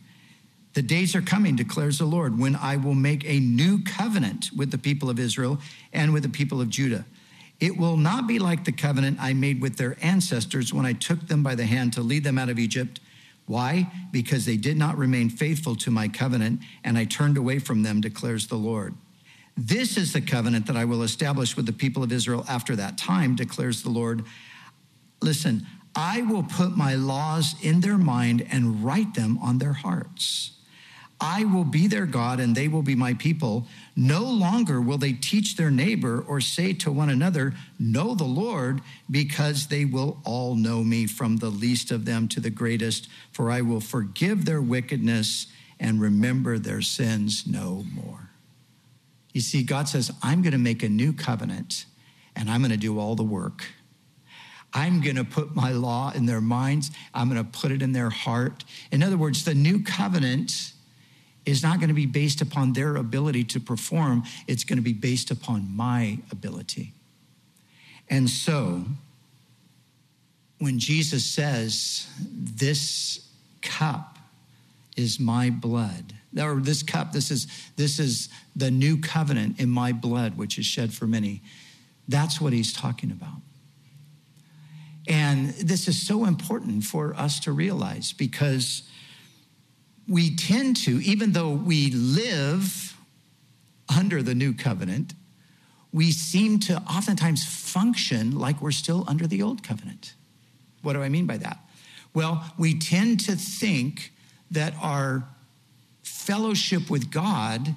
The 0.74 0.82
days 0.82 1.16
are 1.16 1.22
coming, 1.22 1.56
declares 1.56 2.00
the 2.00 2.06
Lord, 2.06 2.40
when 2.40 2.56
I 2.56 2.78
will 2.78 2.96
make 2.96 3.24
a 3.24 3.40
new 3.40 3.84
covenant 3.84 4.50
with 4.58 4.72
the 4.72 4.80
people 4.80 5.08
of 5.08 5.20
Israel 5.20 5.60
and 5.94 6.14
with 6.14 6.24
the 6.24 6.30
people 6.30 6.62
of 6.62 6.70
Judah 6.70 7.06
it 7.62 7.78
will 7.78 7.96
not 7.96 8.26
be 8.26 8.40
like 8.40 8.66
the 8.66 8.72
covenant 8.72 9.20
I 9.22 9.34
made 9.34 9.62
with 9.62 9.78
their 9.78 9.96
ancestors 10.02 10.74
when 10.74 10.84
I 10.84 10.94
took 10.94 11.28
them 11.28 11.44
by 11.44 11.54
the 11.54 11.68
hand 11.68 11.94
to 11.94 12.02
lead 12.02 12.24
them 12.24 12.40
out 12.40 12.50
of 12.50 12.58
Egypt. 12.58 13.00
Why? 13.46 13.92
Because 14.12 14.46
they 14.46 14.58
did 14.58 14.78
not 14.78 14.98
remain 14.98 15.30
faithful 15.30 15.76
to 15.78 15.92
my 15.92 16.08
covenant, 16.08 16.62
and 16.84 16.98
I 16.98 17.06
turned 17.06 17.38
away 17.38 17.60
from 17.60 17.84
them, 17.84 18.02
declares 18.02 18.48
the 18.48 18.56
Lord. 18.56 18.96
This 19.58 19.98
is 19.98 20.14
the 20.14 20.22
covenant 20.22 20.68
that 20.68 20.78
I 20.78 20.86
will 20.86 21.04
establish 21.04 21.58
with 21.58 21.66
the 21.66 21.74
people 21.74 22.04
of 22.04 22.12
Israel 22.12 22.46
after 22.48 22.76
that 22.78 22.98
time, 22.98 23.36
declares 23.36 23.84
the 23.84 23.90
Lord. 23.90 24.24
Listen, 25.22 25.68
I 25.96 26.22
will 26.22 26.44
put 26.44 26.78
my 26.78 26.96
laws 26.96 27.56
in 27.62 27.82
their 27.82 27.98
mind 27.98 28.48
and 28.50 28.84
write 28.84 29.14
them 29.14 29.38
on 29.40 29.58
their 29.58 29.74
hearts. 29.74 30.52
I 31.22 31.46
will 31.46 31.64
be 31.64 31.86
their 31.86 32.08
God 32.08 32.40
and 32.40 32.56
they 32.56 32.68
will 32.68 32.82
be 32.82 32.96
my 32.96 33.14
people. 33.14 33.68
No 33.96 34.24
longer 34.24 34.82
will 34.82 34.98
they 34.98 35.14
teach 35.14 35.56
their 35.56 35.70
neighbor 35.70 36.26
or 36.28 36.42
say 36.42 36.74
to 36.74 36.92
one 36.92 37.12
another, 37.12 37.54
Know 37.80 38.16
the 38.16 38.24
Lord, 38.24 38.82
because 39.10 39.68
they 39.68 39.86
will 39.86 40.20
all 40.26 40.56
know 40.56 40.84
me 40.84 41.06
from 41.06 41.38
the 41.38 41.52
least 41.52 41.92
of 41.92 42.06
them 42.06 42.28
to 42.30 42.40
the 42.40 42.50
greatest, 42.50 43.08
for 43.32 43.52
I 43.52 43.62
will 43.62 43.82
forgive 43.82 44.46
their 44.46 44.62
wickedness 44.62 45.46
and 45.80 46.02
remember 46.02 46.58
their 46.58 46.82
sins 46.82 47.46
no 47.46 47.86
more. 47.94 48.32
You 49.32 49.42
see, 49.42 49.62
God 49.62 49.88
says, 49.88 50.12
I'm 50.24 50.42
going 50.42 50.52
to 50.54 50.58
make 50.58 50.82
a 50.82 50.90
new 50.90 51.14
covenant 51.14 51.86
and 52.36 52.50
I'm 52.50 52.62
going 52.62 52.72
to 52.72 52.78
do 52.78 53.00
all 53.00 53.16
the 53.16 53.24
work. 53.24 53.64
I'm 54.74 55.02
going 55.02 55.18
to 55.18 55.24
put 55.24 55.56
my 55.56 55.72
law 55.72 56.12
in 56.16 56.26
their 56.26 56.42
minds. 56.42 56.92
I'm 57.14 57.30
going 57.30 57.44
to 57.44 57.60
put 57.60 57.72
it 57.72 57.82
in 57.82 57.92
their 57.92 58.10
heart. 58.10 58.64
In 58.92 59.04
other 59.04 59.18
words, 59.18 59.44
the 59.44 59.54
new 59.54 59.84
covenant 59.84 60.74
is 61.46 61.64
not 61.64 61.80
going 61.80 61.90
to 61.90 61.96
be 61.96 62.06
based 62.06 62.42
upon 62.42 62.74
their 62.74 62.96
ability 62.96 63.44
to 63.44 63.60
perform, 63.60 64.24
it's 64.48 64.64
going 64.64 64.78
to 64.78 64.84
be 64.84 64.94
based 64.94 65.32
upon 65.32 65.76
my 65.76 66.20
ability. 66.32 66.94
And 68.10 68.30
so, 68.30 68.84
when 70.60 70.78
Jesus 70.78 71.26
says, 71.26 72.08
This 72.20 73.28
cup 73.62 74.18
is 74.96 75.20
my 75.20 75.50
blood, 75.50 76.14
or 76.38 76.56
this 76.56 76.84
cup, 76.84 77.14
this 77.14 77.32
is, 77.32 77.48
this 77.78 78.00
is 78.00 78.30
the 78.56 78.70
new 78.70 78.98
covenant 78.98 79.60
in 79.60 79.70
my 79.70 79.92
blood, 79.92 80.38
which 80.38 80.60
is 80.60 80.66
shed 80.66 80.94
for 80.94 81.08
many, 81.08 81.42
that's 82.08 82.40
what 82.40 82.54
he's 82.54 82.74
talking 82.74 83.12
about. 83.12 83.42
And 85.08 85.50
this 85.50 85.88
is 85.88 86.06
so 86.06 86.26
important 86.26 86.84
for 86.84 87.16
us 87.16 87.40
to 87.42 87.52
realize 87.52 88.14
because 88.14 88.84
we 90.08 90.36
tend 90.36 90.78
to, 90.78 91.02
even 91.02 91.32
though 91.32 91.52
we 91.52 91.92
live 91.92 92.96
under 93.96 94.22
the 94.22 94.36
new 94.36 94.54
covenant, 94.54 95.14
we 95.94 96.12
seem 96.12 96.60
to 96.60 96.78
oftentimes 96.84 97.46
function 97.46 98.38
like 98.38 98.62
we're 98.62 98.72
still 98.72 99.04
under 99.08 99.28
the 99.28 99.42
old 99.42 99.64
covenant. 99.64 100.14
What 100.82 100.94
do 100.94 101.02
I 101.02 101.10
mean 101.10 101.26
by 101.26 101.38
that? 101.38 101.60
Well, 102.14 102.44
we 102.58 102.78
tend 102.78 103.20
to 103.22 103.36
think 103.36 104.12
that 104.52 104.74
our 104.82 105.24
fellowship 106.04 106.90
with 106.90 107.12
God 107.12 107.76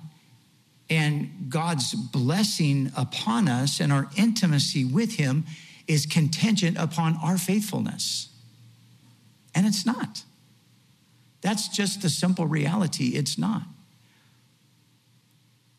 and 0.90 1.46
God's 1.48 1.94
blessing 1.94 2.92
upon 2.96 3.48
us 3.48 3.80
and 3.80 3.92
our 3.92 4.08
intimacy 4.16 4.84
with 4.84 5.14
Him 5.16 5.44
is 5.86 6.06
contingent 6.06 6.76
upon 6.78 7.16
our 7.22 7.38
faithfulness. 7.38 8.28
And 9.54 9.66
it's 9.66 9.86
not. 9.86 10.24
That's 11.44 11.68
just 11.68 12.00
the 12.00 12.08
simple 12.08 12.46
reality. 12.46 13.16
It's 13.16 13.36
not. 13.36 13.62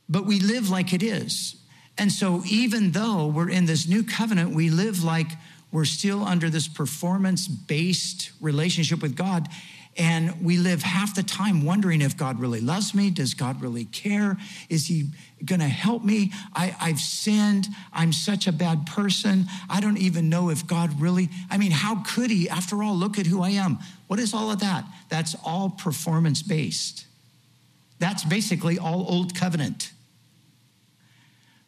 But 0.07 0.27
we 0.27 0.39
live 0.39 0.69
like 0.69 0.93
it 0.93 1.01
is. 1.01 1.55
And 1.98 2.12
so, 2.12 2.43
even 2.48 2.91
though 2.91 3.25
we're 3.25 3.50
in 3.50 3.65
this 3.65 3.88
new 3.88 4.03
covenant, 4.03 4.53
we 4.53 4.69
live 4.69 5.03
like 5.03 5.31
we're 5.72 5.86
still 5.86 6.24
under 6.24 6.51
this 6.51 6.67
performance 6.67 7.48
based 7.48 8.31
relationship 8.39 9.01
with 9.01 9.15
God. 9.15 9.48
And 9.98 10.44
we 10.44 10.58
live 10.58 10.84
half 10.84 11.16
the 11.16 11.24
time 11.24 11.64
wondering 11.64 12.02
if 12.02 12.18
God 12.18 12.40
really 12.40 12.60
loves 12.60 12.94
me. 12.94 13.10
Does 13.10 13.34
God 13.34 13.62
really 13.62 13.86
care? 13.86 14.38
Is 14.68 14.88
He 14.88 15.06
going 15.46 15.62
to 15.62 15.68
help 15.68 16.04
me? 16.04 16.34
I, 16.54 16.68
have 16.68 17.00
sinned. 17.00 17.68
I'm 17.94 18.12
such 18.12 18.46
a 18.48 18.52
bad 18.52 18.88
person. 18.88 19.46
I 19.70 19.80
don't 19.80 19.98
even 19.98 20.30
know 20.30 20.50
if 20.50 20.68
God 20.68 21.00
really, 21.00 21.30
I 21.50 21.58
mean, 21.58 21.72
how 21.72 22.04
could 22.04 22.30
He? 22.30 22.50
After 22.50 22.84
all, 22.84 22.94
look 22.94 23.18
at 23.18 23.25
who 23.25 23.42
I 23.42 23.52
am. 23.52 23.80
What 24.08 24.20
is 24.20 24.34
all 24.34 24.52
of 24.52 24.60
that? 24.60 24.84
That's 25.10 25.34
all 25.46 25.70
performance 25.70 26.42
based. 26.42 27.06
That's 28.00 28.25
basically 28.25 28.78
all 28.78 29.06
old 29.08 29.34
covenant. 29.34 29.94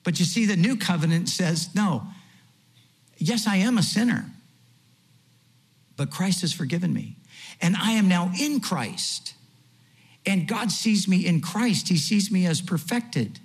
But 0.04 0.20
you 0.20 0.26
see, 0.26 0.46
the 0.46 0.58
new 0.58 0.76
covenant 0.76 1.30
says, 1.30 1.74
no, 1.74 2.04
yes, 3.18 3.48
I 3.48 3.58
am 3.58 3.78
a 3.78 3.84
sinner, 3.84 4.26
but 5.96 6.12
Christ 6.12 6.42
has 6.42 6.52
forgiven 6.52 6.94
me 6.94 7.16
and 7.62 7.76
I 7.76 7.92
am 7.92 8.08
now 8.08 8.32
in 8.40 8.60
Christ. 8.60 9.34
And 10.26 10.48
God 10.48 10.72
sees 10.72 11.08
me 11.08 11.26
in 11.26 11.42
Christ, 11.42 11.90
He 11.90 11.98
sees 11.98 12.32
me 12.32 12.46
as 12.46 12.62
perfected. 12.62 13.40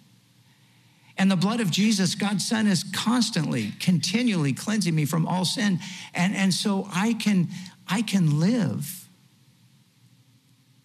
And 1.19 1.31
the 1.31 1.37
blood 1.37 1.61
of 1.61 1.71
Jesus, 1.71 2.14
God's 2.14 2.47
Son, 2.47 2.66
is 2.66 2.85
constantly, 2.85 3.73
continually 3.78 4.52
cleansing 4.52 4.95
me 4.95 5.04
from 5.04 5.26
all 5.26 5.45
sin. 5.45 5.78
And, 6.14 6.35
and 6.35 6.52
so 6.54 6.88
I 6.92 7.12
can, 7.12 7.49
I 7.87 8.02
can 8.02 8.40
live 8.40 9.07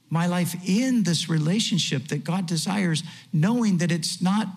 my 0.09 0.27
life 0.27 0.55
in 0.67 1.03
this 1.03 1.29
relationship 1.29 2.09
that 2.09 2.23
God 2.23 2.45
desires, 2.45 3.03
knowing 3.33 3.77
that 3.77 3.91
it's 3.91 4.21
not 4.21 4.47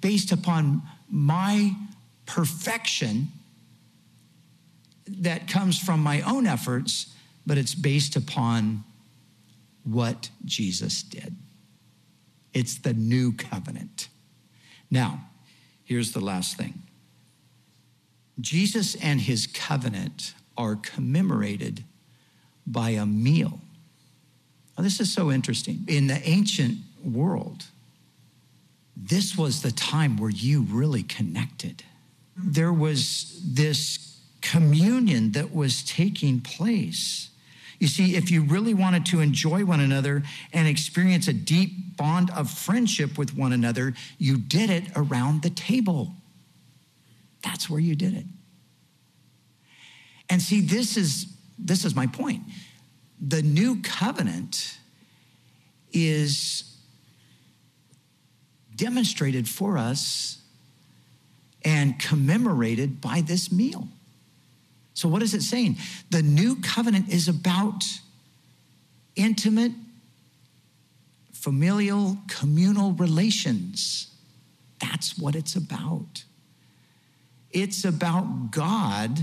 based 0.00 0.32
upon 0.32 0.82
my 1.08 1.74
perfection 2.26 3.28
that 5.06 5.48
comes 5.48 5.78
from 5.78 6.00
my 6.00 6.20
own 6.22 6.46
efforts, 6.46 7.14
but 7.46 7.58
it's 7.58 7.74
based 7.74 8.16
upon 8.16 8.84
what 9.84 10.30
Jesus 10.44 11.02
did. 11.02 11.34
It's 12.54 12.76
the 12.78 12.94
new 12.94 13.32
covenant. 13.32 14.08
Now, 14.90 15.24
here's 15.84 16.12
the 16.12 16.20
last 16.20 16.56
thing 16.56 16.82
Jesus 18.40 18.94
and 18.96 19.20
his 19.20 19.46
covenant 19.46 20.34
are 20.56 20.76
commemorated 20.76 21.84
by 22.66 22.90
a 22.90 23.06
meal. 23.06 23.60
Now, 24.76 24.84
this 24.84 25.00
is 25.00 25.12
so 25.12 25.30
interesting. 25.30 25.84
In 25.88 26.06
the 26.06 26.20
ancient 26.28 26.78
world, 27.04 27.64
this 28.96 29.36
was 29.36 29.62
the 29.62 29.72
time 29.72 30.16
where 30.16 30.30
you 30.30 30.62
really 30.62 31.02
connected. 31.02 31.82
There 32.36 32.72
was 32.72 33.40
this 33.44 34.18
communion 34.40 35.32
that 35.32 35.54
was 35.54 35.82
taking 35.82 36.40
place. 36.40 37.30
You 37.82 37.88
see, 37.88 38.14
if 38.14 38.30
you 38.30 38.44
really 38.44 38.74
wanted 38.74 39.06
to 39.06 39.18
enjoy 39.18 39.64
one 39.64 39.80
another 39.80 40.22
and 40.52 40.68
experience 40.68 41.26
a 41.26 41.32
deep 41.32 41.96
bond 41.96 42.30
of 42.30 42.48
friendship 42.48 43.18
with 43.18 43.36
one 43.36 43.52
another, 43.52 43.94
you 44.18 44.38
did 44.38 44.70
it 44.70 44.84
around 44.94 45.42
the 45.42 45.50
table. 45.50 46.14
That's 47.42 47.68
where 47.68 47.80
you 47.80 47.96
did 47.96 48.14
it. 48.14 48.24
And 50.30 50.40
see, 50.40 50.60
this 50.60 50.96
is 50.96 51.26
this 51.58 51.84
is 51.84 51.96
my 51.96 52.06
point. 52.06 52.44
The 53.20 53.42
new 53.42 53.82
covenant 53.82 54.78
is 55.92 56.76
demonstrated 58.76 59.48
for 59.48 59.76
us 59.76 60.40
and 61.64 61.98
commemorated 61.98 63.00
by 63.00 63.22
this 63.22 63.50
meal. 63.50 63.88
So, 64.94 65.08
what 65.08 65.22
is 65.22 65.34
it 65.34 65.42
saying? 65.42 65.76
The 66.10 66.22
new 66.22 66.56
covenant 66.56 67.08
is 67.08 67.28
about 67.28 67.84
intimate, 69.16 69.72
familial, 71.32 72.18
communal 72.28 72.92
relations. 72.92 74.08
That's 74.80 75.18
what 75.18 75.34
it's 75.34 75.56
about. 75.56 76.24
It's 77.50 77.84
about 77.84 78.50
God 78.50 79.18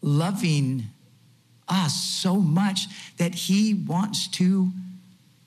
loving 0.00 0.84
us 1.68 1.94
so 1.94 2.36
much 2.36 2.86
that 3.18 3.34
he 3.34 3.74
wants 3.74 4.28
to 4.28 4.70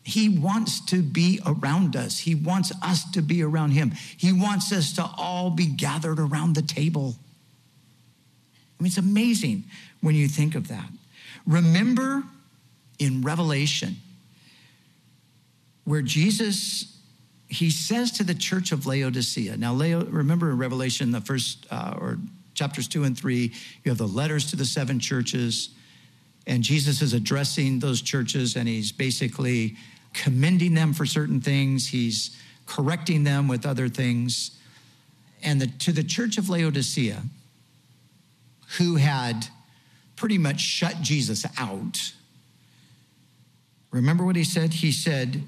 he 0.03 0.29
wants 0.29 0.85
to 0.85 1.01
be 1.01 1.41
around 1.47 1.95
us. 1.95 2.19
He 2.19 2.35
wants 2.35 2.71
us 2.83 3.09
to 3.13 3.23
be 3.23 3.41
around 3.41 3.71
him. 3.71 3.91
He 4.15 4.31
wants 4.31 4.71
us 4.71 4.93
to 4.93 5.09
all 5.17 5.49
be 5.49 5.65
gathered 5.65 6.19
around 6.19 6.53
the 6.53 6.61
table. 6.61 7.15
I 8.79 8.83
mean, 8.83 8.87
it's 8.87 8.97
amazing 8.97 9.63
when 10.01 10.15
you 10.15 10.27
think 10.27 10.55
of 10.55 10.67
that. 10.67 10.89
Remember 11.45 12.23
in 12.99 13.21
Revelation 13.21 13.95
where 15.85 16.01
Jesus 16.01 16.95
he 17.47 17.69
says 17.69 18.11
to 18.11 18.23
the 18.23 18.33
church 18.33 18.71
of 18.71 18.85
Laodicea. 18.85 19.55
Now, 19.57 19.73
Leo, 19.73 20.03
remember 20.05 20.49
in 20.49 20.57
Revelation, 20.57 21.11
the 21.11 21.21
first 21.21 21.67
uh, 21.71 21.95
or 21.99 22.17
chapters 22.53 22.87
two 22.87 23.03
and 23.03 23.17
three, 23.17 23.53
you 23.83 23.91
have 23.91 23.97
the 23.97 24.07
letters 24.07 24.49
to 24.49 24.55
the 24.55 24.65
seven 24.65 24.99
churches, 24.99 25.69
and 26.47 26.63
Jesus 26.63 27.01
is 27.01 27.13
addressing 27.13 27.79
those 27.79 28.01
churches, 28.01 28.55
and 28.55 28.67
he's 28.67 28.91
basically 28.91 29.75
commending 30.13 30.73
them 30.73 30.93
for 30.93 31.05
certain 31.05 31.41
things. 31.41 31.87
He's 31.87 32.35
correcting 32.65 33.23
them 33.23 33.47
with 33.47 33.65
other 33.65 33.89
things. 33.89 34.57
And 35.43 35.61
the, 35.61 35.67
to 35.67 35.91
the 35.91 36.03
church 36.03 36.37
of 36.37 36.49
Laodicea, 36.49 37.21
who 38.77 38.95
had 38.95 39.47
pretty 40.15 40.37
much 40.37 40.59
shut 40.59 41.01
Jesus 41.01 41.45
out. 41.57 42.13
Remember 43.91 44.25
what 44.25 44.35
he 44.35 44.43
said? 44.43 44.73
He 44.75 44.91
said, 44.91 45.43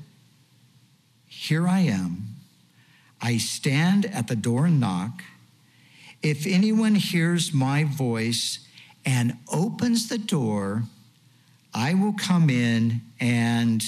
Here 1.28 1.68
I 1.68 1.80
am. 1.80 2.36
I 3.22 3.38
stand 3.38 4.06
at 4.06 4.28
the 4.28 4.36
door 4.36 4.66
and 4.66 4.80
knock. 4.80 5.24
If 6.22 6.46
anyone 6.46 6.96
hears 6.96 7.54
my 7.54 7.84
voice 7.84 8.60
and 9.06 9.38
opens 9.52 10.10
the 10.10 10.18
door, 10.18 10.84
I 11.74 11.94
will 11.94 12.14
come 12.14 12.50
in 12.50 13.02
and 13.20 13.84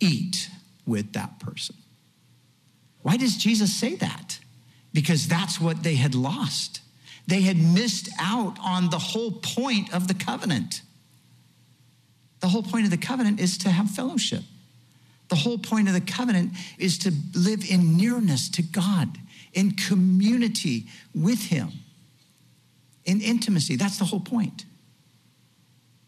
eat 0.00 0.48
with 0.86 1.12
that 1.12 1.38
person. 1.38 1.76
Why 3.02 3.16
does 3.16 3.36
Jesus 3.36 3.74
say 3.74 3.94
that? 3.96 4.38
Because 4.92 5.28
that's 5.28 5.60
what 5.60 5.82
they 5.82 5.96
had 5.96 6.14
lost. 6.14 6.80
They 7.26 7.40
had 7.42 7.56
missed 7.56 8.08
out 8.20 8.58
on 8.62 8.90
the 8.90 8.98
whole 8.98 9.32
point 9.32 9.94
of 9.94 10.08
the 10.08 10.14
covenant. 10.14 10.82
The 12.40 12.48
whole 12.48 12.62
point 12.62 12.84
of 12.84 12.90
the 12.90 12.98
covenant 12.98 13.40
is 13.40 13.56
to 13.58 13.70
have 13.70 13.90
fellowship. 13.90 14.42
The 15.28 15.36
whole 15.36 15.58
point 15.58 15.88
of 15.88 15.94
the 15.94 16.00
covenant 16.00 16.52
is 16.78 16.98
to 16.98 17.12
live 17.34 17.64
in 17.68 17.96
nearness 17.96 18.50
to 18.50 18.62
God, 18.62 19.18
in 19.54 19.72
community 19.72 20.86
with 21.14 21.46
Him, 21.46 21.72
in 23.04 23.20
intimacy. 23.20 23.76
That's 23.76 23.98
the 23.98 24.04
whole 24.04 24.20
point. 24.20 24.66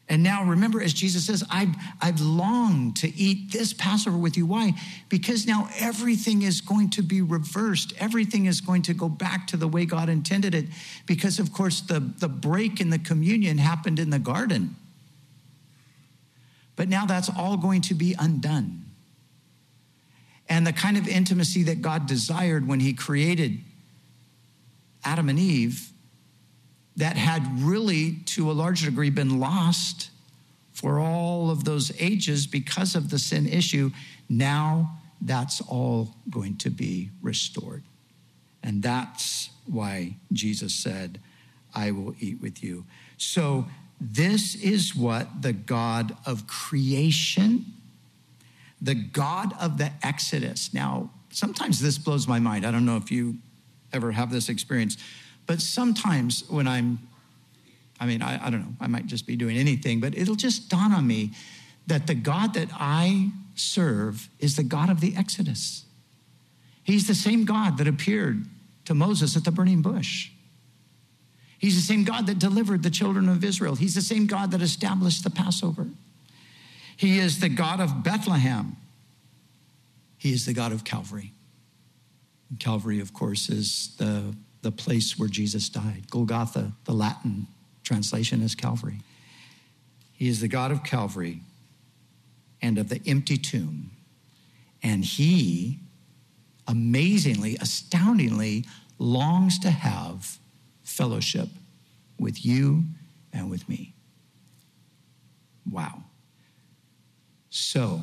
And 0.08 0.22
now 0.22 0.44
remember, 0.44 0.80
as 0.80 0.92
Jesus 0.92 1.26
says, 1.26 1.42
I've, 1.50 1.74
I've 2.00 2.20
longed 2.20 2.96
to 2.98 3.12
eat 3.16 3.50
this 3.50 3.72
Passover 3.72 4.16
with 4.16 4.36
you. 4.36 4.46
Why? 4.46 4.74
Because 5.08 5.46
now 5.46 5.68
everything 5.78 6.42
is 6.42 6.60
going 6.60 6.90
to 6.90 7.02
be 7.02 7.22
reversed. 7.22 7.92
Everything 7.98 8.46
is 8.46 8.60
going 8.60 8.82
to 8.82 8.94
go 8.94 9.08
back 9.08 9.48
to 9.48 9.56
the 9.56 9.66
way 9.66 9.84
God 9.84 10.08
intended 10.08 10.54
it. 10.54 10.66
Because, 11.06 11.40
of 11.40 11.52
course, 11.52 11.80
the, 11.80 11.98
the 11.98 12.28
break 12.28 12.80
in 12.80 12.90
the 12.90 13.00
communion 13.00 13.58
happened 13.58 13.98
in 13.98 14.10
the 14.10 14.20
garden. 14.20 14.76
But 16.76 16.88
now 16.88 17.04
that's 17.04 17.28
all 17.28 17.56
going 17.56 17.80
to 17.82 17.94
be 17.94 18.14
undone. 18.16 18.84
And 20.48 20.64
the 20.64 20.72
kind 20.72 20.96
of 20.96 21.08
intimacy 21.08 21.64
that 21.64 21.82
God 21.82 22.06
desired 22.06 22.68
when 22.68 22.78
He 22.78 22.92
created 22.92 23.58
Adam 25.04 25.28
and 25.28 25.38
Eve 25.38 25.90
that 26.96 27.16
had 27.16 27.60
really, 27.60 28.18
to 28.26 28.50
a 28.50 28.52
large 28.52 28.82
degree, 28.82 29.10
been 29.10 29.38
lost 29.38 30.10
for 30.72 30.98
all 30.98 31.50
of 31.50 31.64
those 31.64 31.92
ages 32.00 32.46
because 32.46 32.94
of 32.94 33.10
the 33.10 33.18
sin 33.18 33.46
issue. 33.46 33.90
Now 34.28 34.98
that's 35.20 35.60
all 35.62 36.14
going 36.30 36.56
to 36.58 36.70
be 36.70 37.10
restored. 37.22 37.82
And 38.62 38.82
that's 38.82 39.50
why 39.66 40.16
Jesus 40.32 40.74
said, 40.74 41.20
I 41.74 41.90
will 41.90 42.14
eat 42.18 42.40
with 42.40 42.62
you. 42.62 42.84
So, 43.16 43.66
this 43.98 44.54
is 44.54 44.94
what 44.94 45.40
the 45.40 45.54
God 45.54 46.14
of 46.26 46.46
creation, 46.46 47.64
the 48.80 48.94
God 48.94 49.54
of 49.58 49.78
the 49.78 49.90
Exodus. 50.02 50.74
Now, 50.74 51.10
sometimes 51.30 51.80
this 51.80 51.96
blows 51.96 52.28
my 52.28 52.38
mind. 52.38 52.66
I 52.66 52.70
don't 52.70 52.84
know 52.84 52.98
if 52.98 53.10
you 53.10 53.36
ever 53.94 54.12
have 54.12 54.30
this 54.30 54.50
experience. 54.50 54.98
But 55.46 55.60
sometimes 55.60 56.44
when 56.48 56.66
I'm, 56.66 56.98
I 58.00 58.06
mean, 58.06 58.22
I, 58.22 58.46
I 58.46 58.50
don't 58.50 58.60
know, 58.60 58.74
I 58.80 58.86
might 58.86 59.06
just 59.06 59.26
be 59.26 59.36
doing 59.36 59.56
anything, 59.56 60.00
but 60.00 60.16
it'll 60.16 60.34
just 60.34 60.68
dawn 60.68 60.92
on 60.92 61.06
me 61.06 61.32
that 61.86 62.06
the 62.06 62.14
God 62.14 62.54
that 62.54 62.68
I 62.72 63.30
serve 63.54 64.28
is 64.38 64.56
the 64.56 64.64
God 64.64 64.90
of 64.90 65.00
the 65.00 65.14
Exodus. 65.16 65.84
He's 66.82 67.06
the 67.06 67.14
same 67.14 67.44
God 67.44 67.78
that 67.78 67.88
appeared 67.88 68.44
to 68.84 68.94
Moses 68.94 69.36
at 69.36 69.44
the 69.44 69.50
burning 69.50 69.82
bush. 69.82 70.30
He's 71.58 71.74
the 71.74 71.82
same 71.82 72.04
God 72.04 72.26
that 72.26 72.38
delivered 72.38 72.82
the 72.82 72.90
children 72.90 73.28
of 73.28 73.42
Israel. 73.42 73.74
He's 73.76 73.94
the 73.94 74.02
same 74.02 74.26
God 74.26 74.50
that 74.50 74.60
established 74.62 75.24
the 75.24 75.30
Passover. 75.30 75.86
He 76.96 77.18
is 77.18 77.40
the 77.40 77.48
God 77.48 77.80
of 77.80 78.02
Bethlehem. 78.02 78.76
He 80.18 80.32
is 80.32 80.46
the 80.46 80.52
God 80.52 80.72
of 80.72 80.84
Calvary. 80.84 81.32
Calvary, 82.58 83.00
of 83.00 83.12
course, 83.12 83.48
is 83.48 83.94
the, 83.98 84.34
the 84.66 84.72
place 84.72 85.16
where 85.16 85.28
Jesus 85.28 85.68
died. 85.68 86.10
Golgotha, 86.10 86.72
the 86.86 86.92
Latin 86.92 87.46
translation 87.84 88.42
is 88.42 88.56
Calvary. 88.56 88.98
He 90.12 90.26
is 90.26 90.40
the 90.40 90.48
God 90.48 90.72
of 90.72 90.82
Calvary 90.82 91.42
and 92.60 92.76
of 92.76 92.88
the 92.88 93.00
empty 93.06 93.36
tomb. 93.36 93.92
And 94.82 95.04
he 95.04 95.78
amazingly, 96.66 97.56
astoundingly 97.60 98.64
longs 98.98 99.60
to 99.60 99.70
have 99.70 100.38
fellowship 100.82 101.48
with 102.18 102.44
you 102.44 102.82
and 103.32 103.48
with 103.48 103.68
me. 103.68 103.94
Wow. 105.70 106.02
So, 107.50 108.00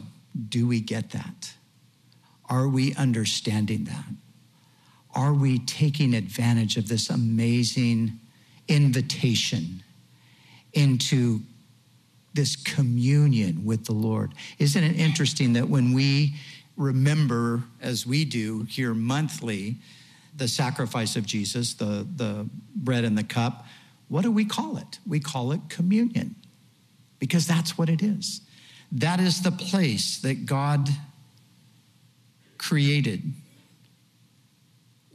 do 0.48 0.66
we 0.66 0.80
get 0.80 1.10
that? 1.10 1.56
Are 2.50 2.70
we 2.70 2.96
understanding 2.96 3.84
that? 3.84 4.23
Are 5.14 5.34
we 5.34 5.60
taking 5.60 6.14
advantage 6.14 6.78
of 6.78 6.88
this 6.88 7.10
amazing 7.10 8.20
invitation 8.68 9.84
into 10.74 11.42
this 12.34 12.56
communion 12.56 13.64
with 13.64 13.86
the 13.86 13.94
Lord? 13.94 14.34
Isn't 14.58 14.84
it 14.84 15.00
interesting 15.00 15.54
that 15.54 15.70
when 15.70 15.94
we 15.94 16.36
remember, 16.76 17.64
as 17.82 18.08
we 18.08 18.26
do 18.26 18.64
here 18.64 18.94
monthly, 18.94 19.76
the 20.36 20.48
sacrifice 20.48 21.16
of 21.16 21.26
Jesus, 21.26 21.76
the, 21.76 22.08
the 22.16 22.50
bread 22.76 23.04
and 23.04 23.18
the 23.18 23.24
cup, 23.24 23.66
what 24.08 24.24
do 24.24 24.32
we 24.32 24.46
call 24.46 24.78
it? 24.78 25.00
We 25.06 25.20
call 25.20 25.52
it 25.52 25.62
communion 25.70 26.36
because 27.20 27.46
that's 27.46 27.78
what 27.78 27.90
it 27.90 28.02
is. 28.02 28.42
That 28.92 29.20
is 29.20 29.42
the 29.42 29.52
place 29.52 30.20
that 30.20 30.46
God 30.46 30.90
created 32.58 33.22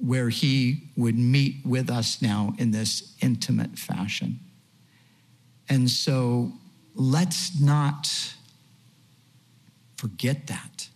where 0.08 0.30
he 0.30 0.84
would 0.96 1.18
meet 1.18 1.56
with 1.66 1.90
us 1.90 2.22
now 2.22 2.54
in 2.56 2.70
this 2.70 3.14
intimate 3.20 3.78
fashion. 3.78 4.40
And 5.68 5.90
so 5.90 6.50
let's 6.94 7.60
not 7.60 8.08
forget 9.98 10.46
that. 10.46 10.88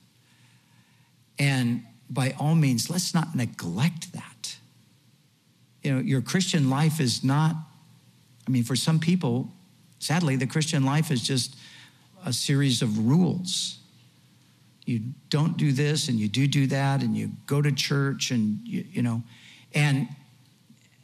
And 1.38 1.84
by 2.08 2.34
all 2.40 2.54
means, 2.54 2.88
let's 2.88 3.12
not 3.12 3.36
neglect 3.36 4.14
that. 4.14 4.56
You 5.82 5.92
know, 5.92 6.00
your 6.00 6.22
Christian 6.22 6.70
life 6.70 6.98
is 6.98 7.22
not, 7.22 7.54
I 8.48 8.50
mean, 8.50 8.64
for 8.64 8.76
some 8.76 8.98
people, 8.98 9.52
sadly, 9.98 10.36
the 10.36 10.46
Christian 10.46 10.86
life 10.86 11.10
is 11.10 11.20
just 11.20 11.54
a 12.24 12.32
series 12.32 12.80
of 12.80 13.06
rules. 13.06 13.78
You 14.84 15.00
don't 15.28 15.56
do 15.56 15.72
this 15.72 16.08
and 16.08 16.18
you 16.18 16.28
do 16.28 16.46
do 16.46 16.66
that 16.68 17.02
and 17.02 17.16
you 17.16 17.30
go 17.46 17.62
to 17.62 17.70
church 17.70 18.30
and 18.30 18.60
you, 18.66 18.84
you 18.90 19.02
know, 19.02 19.22
and 19.74 20.08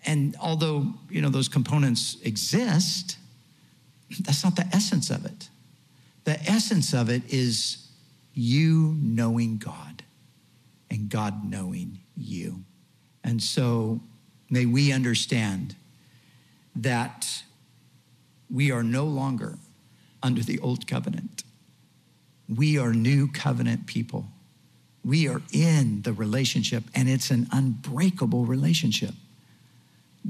and 0.04 0.36
although 0.40 0.94
you 1.10 1.20
know 1.20 1.28
those 1.28 1.48
components 1.48 2.16
exist, 2.22 3.18
that's 4.20 4.42
not 4.42 4.56
the 4.56 4.66
essence 4.72 5.10
of 5.10 5.24
it. 5.24 5.48
The 6.24 6.40
essence 6.42 6.92
of 6.92 7.08
it 7.08 7.22
is 7.32 7.88
you 8.34 8.96
knowing 9.00 9.58
God 9.58 10.02
and 10.90 11.08
God 11.08 11.44
knowing 11.44 11.98
you. 12.16 12.64
And 13.24 13.42
so 13.42 14.00
may 14.50 14.66
we 14.66 14.92
understand 14.92 15.74
that 16.76 17.42
we 18.50 18.70
are 18.70 18.82
no 18.82 19.04
longer 19.04 19.58
under 20.22 20.42
the 20.42 20.58
old 20.60 20.86
covenant. 20.86 21.44
We 22.54 22.78
are 22.78 22.92
new 22.92 23.28
covenant 23.28 23.86
people. 23.86 24.26
We 25.04 25.28
are 25.28 25.42
in 25.52 26.02
the 26.02 26.12
relationship, 26.12 26.84
and 26.94 27.08
it's 27.08 27.30
an 27.30 27.48
unbreakable 27.52 28.46
relationship. 28.46 29.14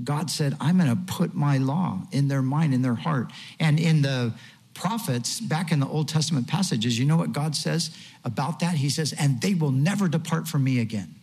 God 0.04 0.31
said, 0.31 0.57
I'm 0.61 0.78
going 0.78 0.90
to 0.90 1.12
put 1.12 1.35
my 1.35 1.59
law 1.59 2.02
in 2.12 2.28
their 2.28 2.42
mind, 2.42 2.74
in 2.74 2.83
their 2.83 2.94
heart. 2.94 3.33
And 3.59 3.81
in 3.81 4.02
the 4.02 4.33
prophets, 4.74 5.40
back 5.40 5.72
in 5.72 5.81
the 5.81 5.88
Old 5.88 6.09
Testament 6.09 6.46
passages, 6.46 6.98
you 6.98 7.04
know 7.04 7.16
what 7.16 7.33
God 7.33 7.57
says 7.57 7.90
about 8.24 8.61
that? 8.61 8.76
He 8.76 8.90
says, 8.90 9.12
and 9.18 9.40
they 9.40 9.54
will 9.54 9.72
never 9.72 10.07
depart 10.07 10.46
from 10.46 10.62
me 10.62 10.78
again. 10.78 11.14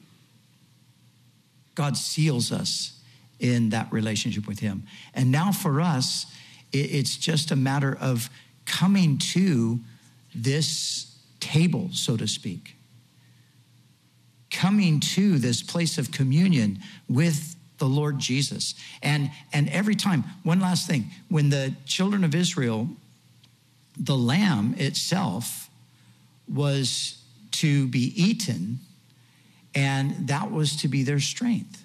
God 1.75 1.95
seals 1.95 2.51
us 2.51 2.99
in 3.39 3.69
that 3.69 3.91
relationship 3.91 4.47
with 4.47 4.60
Him. 4.60 4.84
And 5.13 5.31
now 5.31 5.51
for 5.51 5.79
us, 5.79 6.25
it's 6.73 7.15
just 7.15 7.51
a 7.51 7.55
matter 7.55 7.97
of 7.99 8.29
coming 8.65 9.17
to 9.17 9.79
this 10.36 11.15
table, 11.39 11.89
so 11.91 12.17
to 12.17 12.28
speak, 12.28 12.76
coming 14.52 15.00
to 15.00 15.38
this 15.38 15.62
place 15.62 15.98
of 15.98 16.12
communion 16.12 16.80
with 17.10 17.56
the 17.78 17.86
Lord 17.86 18.19
Jesus. 18.19 18.76
And, 19.02 19.32
and 19.52 19.69
every 19.69 19.95
time, 19.95 20.24
one 20.43 20.60
last 20.60 20.88
thing, 20.88 21.06
when 21.30 21.50
the 21.50 21.74
children 21.86 22.24
of 22.24 22.34
Israel, 22.34 22.89
the 23.98 24.15
lamb 24.15 24.76
itself 24.78 25.69
was 26.48 27.21
to 27.52 27.88
be 27.88 28.13
eaten, 28.21 28.80
and 29.74 30.28
that 30.28 30.52
was 30.52 30.76
to 30.78 30.88
be 30.88 31.04
their 31.04 31.19
strength. 31.19 31.84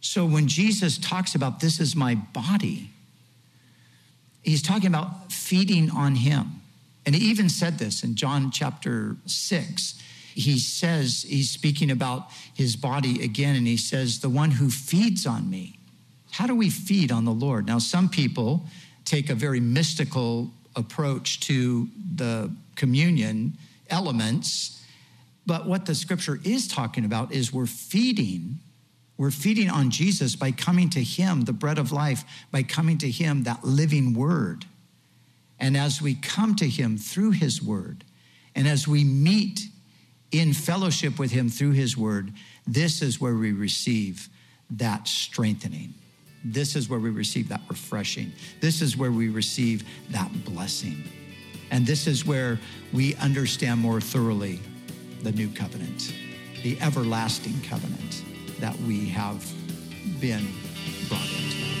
So 0.00 0.24
when 0.24 0.46
Jesus 0.46 0.98
talks 0.98 1.34
about 1.34 1.60
this 1.60 1.80
is 1.80 1.96
my 1.96 2.14
body, 2.14 2.90
he's 4.42 4.62
talking 4.62 4.86
about 4.86 5.32
feeding 5.32 5.90
on 5.90 6.14
him. 6.14 6.62
And 7.06 7.14
he 7.14 7.30
even 7.30 7.48
said 7.48 7.78
this 7.78 8.02
in 8.02 8.16
John 8.16 8.50
chapter 8.50 9.16
6. 9.24 9.94
He 10.34 10.58
says, 10.58 11.24
he's 11.26 11.50
speaking 11.50 11.90
about 11.90 12.28
his 12.52 12.76
body 12.76 13.24
again, 13.24 13.56
and 13.56 13.66
he 13.66 13.78
says, 13.78 14.18
The 14.18 14.28
one 14.28 14.50
who 14.50 14.68
feeds 14.68 15.24
on 15.24 15.48
me. 15.48 15.78
How 16.32 16.46
do 16.46 16.54
we 16.54 16.68
feed 16.68 17.10
on 17.10 17.24
the 17.24 17.32
Lord? 17.32 17.66
Now, 17.66 17.78
some 17.78 18.10
people 18.10 18.66
take 19.06 19.30
a 19.30 19.34
very 19.34 19.60
mystical 19.60 20.50
approach 20.74 21.40
to 21.40 21.88
the 22.16 22.50
communion 22.74 23.56
elements, 23.88 24.84
but 25.46 25.66
what 25.66 25.86
the 25.86 25.94
scripture 25.94 26.38
is 26.44 26.68
talking 26.68 27.06
about 27.06 27.32
is 27.32 27.52
we're 27.52 27.66
feeding 27.66 28.58
we're 29.16 29.30
feeding 29.30 29.70
on 29.70 29.90
Jesus 29.90 30.36
by 30.36 30.52
coming 30.52 30.90
to 30.90 31.02
Him, 31.02 31.42
the 31.42 31.52
bread 31.52 31.78
of 31.78 31.90
life, 31.90 32.24
by 32.50 32.62
coming 32.62 32.98
to 32.98 33.10
Him, 33.10 33.44
that 33.44 33.64
living 33.64 34.12
word. 34.14 34.66
And 35.58 35.76
as 35.76 36.02
we 36.02 36.14
come 36.14 36.54
to 36.56 36.68
Him 36.68 36.98
through 36.98 37.32
His 37.32 37.62
word, 37.62 38.04
and 38.54 38.66
as 38.66 38.86
we 38.86 39.04
meet 39.04 39.60
in 40.32 40.52
fellowship 40.52 41.18
with 41.18 41.30
Him 41.30 41.48
through 41.48 41.72
His 41.72 41.96
word, 41.96 42.32
this 42.66 43.02
is 43.02 43.20
where 43.20 43.34
we 43.34 43.52
receive 43.52 44.28
that 44.70 45.06
strengthening. 45.06 45.94
This 46.44 46.76
is 46.76 46.88
where 46.88 47.00
we 47.00 47.10
receive 47.10 47.48
that 47.48 47.60
refreshing. 47.68 48.32
This 48.60 48.82
is 48.82 48.96
where 48.96 49.12
we 49.12 49.28
receive 49.28 49.84
that 50.10 50.30
blessing. 50.44 51.02
And 51.70 51.86
this 51.86 52.06
is 52.06 52.24
where 52.24 52.58
we 52.92 53.14
understand 53.16 53.80
more 53.80 54.00
thoroughly 54.00 54.60
the 55.22 55.32
new 55.32 55.48
covenant, 55.48 56.14
the 56.62 56.80
everlasting 56.80 57.60
covenant 57.62 58.22
that 58.60 58.78
we 58.80 59.06
have 59.08 59.44
been 60.20 60.46
brought 61.08 61.28
into. 61.28 61.75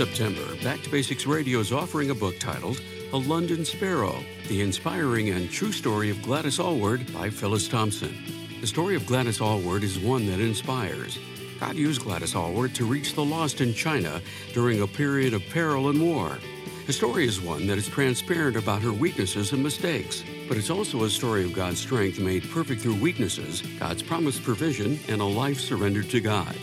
September, 0.00 0.56
Back 0.64 0.80
to 0.80 0.90
Basics 0.90 1.26
Radio 1.26 1.58
is 1.58 1.72
offering 1.72 2.08
a 2.08 2.14
book 2.14 2.38
titled 2.38 2.80
A 3.12 3.18
London 3.18 3.66
Sparrow 3.66 4.24
The 4.48 4.62
Inspiring 4.62 5.28
and 5.28 5.50
True 5.50 5.72
Story 5.72 6.08
of 6.08 6.22
Gladys 6.22 6.58
Aylward 6.58 7.12
by 7.12 7.28
Phyllis 7.28 7.68
Thompson. 7.68 8.16
The 8.62 8.66
story 8.66 8.96
of 8.96 9.04
Gladys 9.04 9.42
Aylward 9.42 9.84
is 9.84 9.98
one 9.98 10.24
that 10.28 10.40
inspires. 10.40 11.18
God 11.60 11.76
used 11.76 12.00
Gladys 12.00 12.34
Aylward 12.34 12.74
to 12.76 12.86
reach 12.86 13.12
the 13.12 13.22
lost 13.22 13.60
in 13.60 13.74
China 13.74 14.22
during 14.54 14.80
a 14.80 14.86
period 14.86 15.34
of 15.34 15.46
peril 15.50 15.90
and 15.90 16.00
war. 16.00 16.38
The 16.86 16.94
story 16.94 17.26
is 17.26 17.38
one 17.38 17.66
that 17.66 17.76
is 17.76 17.86
transparent 17.86 18.56
about 18.56 18.80
her 18.80 18.94
weaknesses 18.94 19.52
and 19.52 19.62
mistakes, 19.62 20.24
but 20.48 20.56
it's 20.56 20.70
also 20.70 21.04
a 21.04 21.10
story 21.10 21.44
of 21.44 21.52
God's 21.52 21.78
strength 21.78 22.18
made 22.18 22.50
perfect 22.50 22.80
through 22.80 22.94
weaknesses, 22.94 23.60
God's 23.78 24.02
promised 24.02 24.44
provision, 24.44 24.98
and 25.08 25.20
a 25.20 25.26
life 25.26 25.60
surrendered 25.60 26.08
to 26.08 26.22
God. 26.22 26.56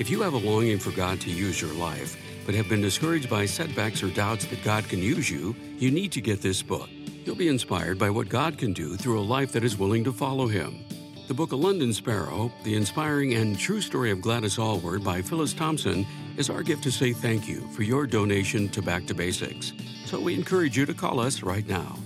If 0.00 0.10
you 0.10 0.22
have 0.22 0.34
a 0.34 0.38
longing 0.38 0.80
for 0.80 0.90
God 0.90 1.20
to 1.20 1.30
use 1.30 1.60
your 1.60 1.74
life, 1.74 2.16
but 2.50 2.56
have 2.56 2.68
been 2.68 2.82
discouraged 2.82 3.30
by 3.30 3.46
setbacks 3.46 4.02
or 4.02 4.10
doubts 4.10 4.44
that 4.46 4.64
God 4.64 4.88
can 4.88 4.98
use 4.98 5.30
you, 5.30 5.54
you 5.78 5.92
need 5.92 6.10
to 6.10 6.20
get 6.20 6.42
this 6.42 6.62
book. 6.62 6.90
You'll 7.24 7.36
be 7.36 7.46
inspired 7.46 7.96
by 7.96 8.10
what 8.10 8.28
God 8.28 8.58
can 8.58 8.72
do 8.72 8.96
through 8.96 9.20
a 9.20 9.22
life 9.22 9.52
that 9.52 9.62
is 9.62 9.78
willing 9.78 10.02
to 10.02 10.12
follow 10.12 10.48
Him. 10.48 10.84
The 11.28 11.34
book 11.34 11.52
A 11.52 11.56
London 11.56 11.92
Sparrow, 11.92 12.50
the 12.64 12.74
inspiring 12.74 13.34
and 13.34 13.56
true 13.56 13.80
story 13.80 14.10
of 14.10 14.20
Gladys 14.20 14.58
Aylward 14.58 15.04
by 15.04 15.22
Phyllis 15.22 15.52
Thompson, 15.52 16.04
is 16.36 16.50
our 16.50 16.64
gift 16.64 16.82
to 16.82 16.90
say 16.90 17.12
thank 17.12 17.46
you 17.46 17.68
for 17.68 17.84
your 17.84 18.04
donation 18.04 18.68
to 18.70 18.82
Back 18.82 19.06
to 19.06 19.14
Basics. 19.14 19.72
So 20.04 20.20
we 20.20 20.34
encourage 20.34 20.76
you 20.76 20.84
to 20.86 20.92
call 20.92 21.20
us 21.20 21.44
right 21.44 21.68
now. 21.68 22.00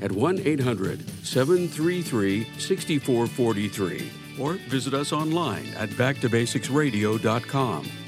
at 0.00 0.12
1 0.12 0.42
800 0.44 1.26
733 1.26 2.46
6443 2.56 4.12
or 4.38 4.52
visit 4.70 4.94
us 4.94 5.12
online 5.12 5.66
at 5.76 5.88
backtobasicsradio.com. 5.88 8.07